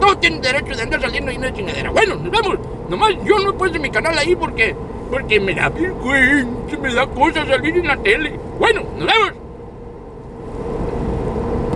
Todos 0.00 0.18
tienen 0.18 0.40
derecho 0.40 0.74
de 0.74 0.82
andar 0.82 1.00
saliendo 1.00 1.30
ahí 1.30 1.36
en 1.36 1.42
una 1.42 1.54
chingadera. 1.54 1.90
Bueno, 1.92 2.16
nos 2.16 2.32
vemos. 2.32 2.58
Nomás 2.88 3.14
yo 3.24 3.38
no 3.38 3.56
puesto 3.56 3.78
mi 3.78 3.90
canal 3.90 4.18
ahí 4.18 4.34
porque. 4.34 4.74
Porque 5.08 5.38
me 5.38 5.54
da 5.54 5.68
vergüenza, 5.68 6.76
me 6.82 6.92
da 6.92 7.06
cosa 7.06 7.46
salir 7.46 7.76
en 7.76 7.86
la 7.86 7.96
tele. 7.98 8.32
Bueno, 8.58 8.82
nos 8.98 9.06
vemos. 9.06 9.32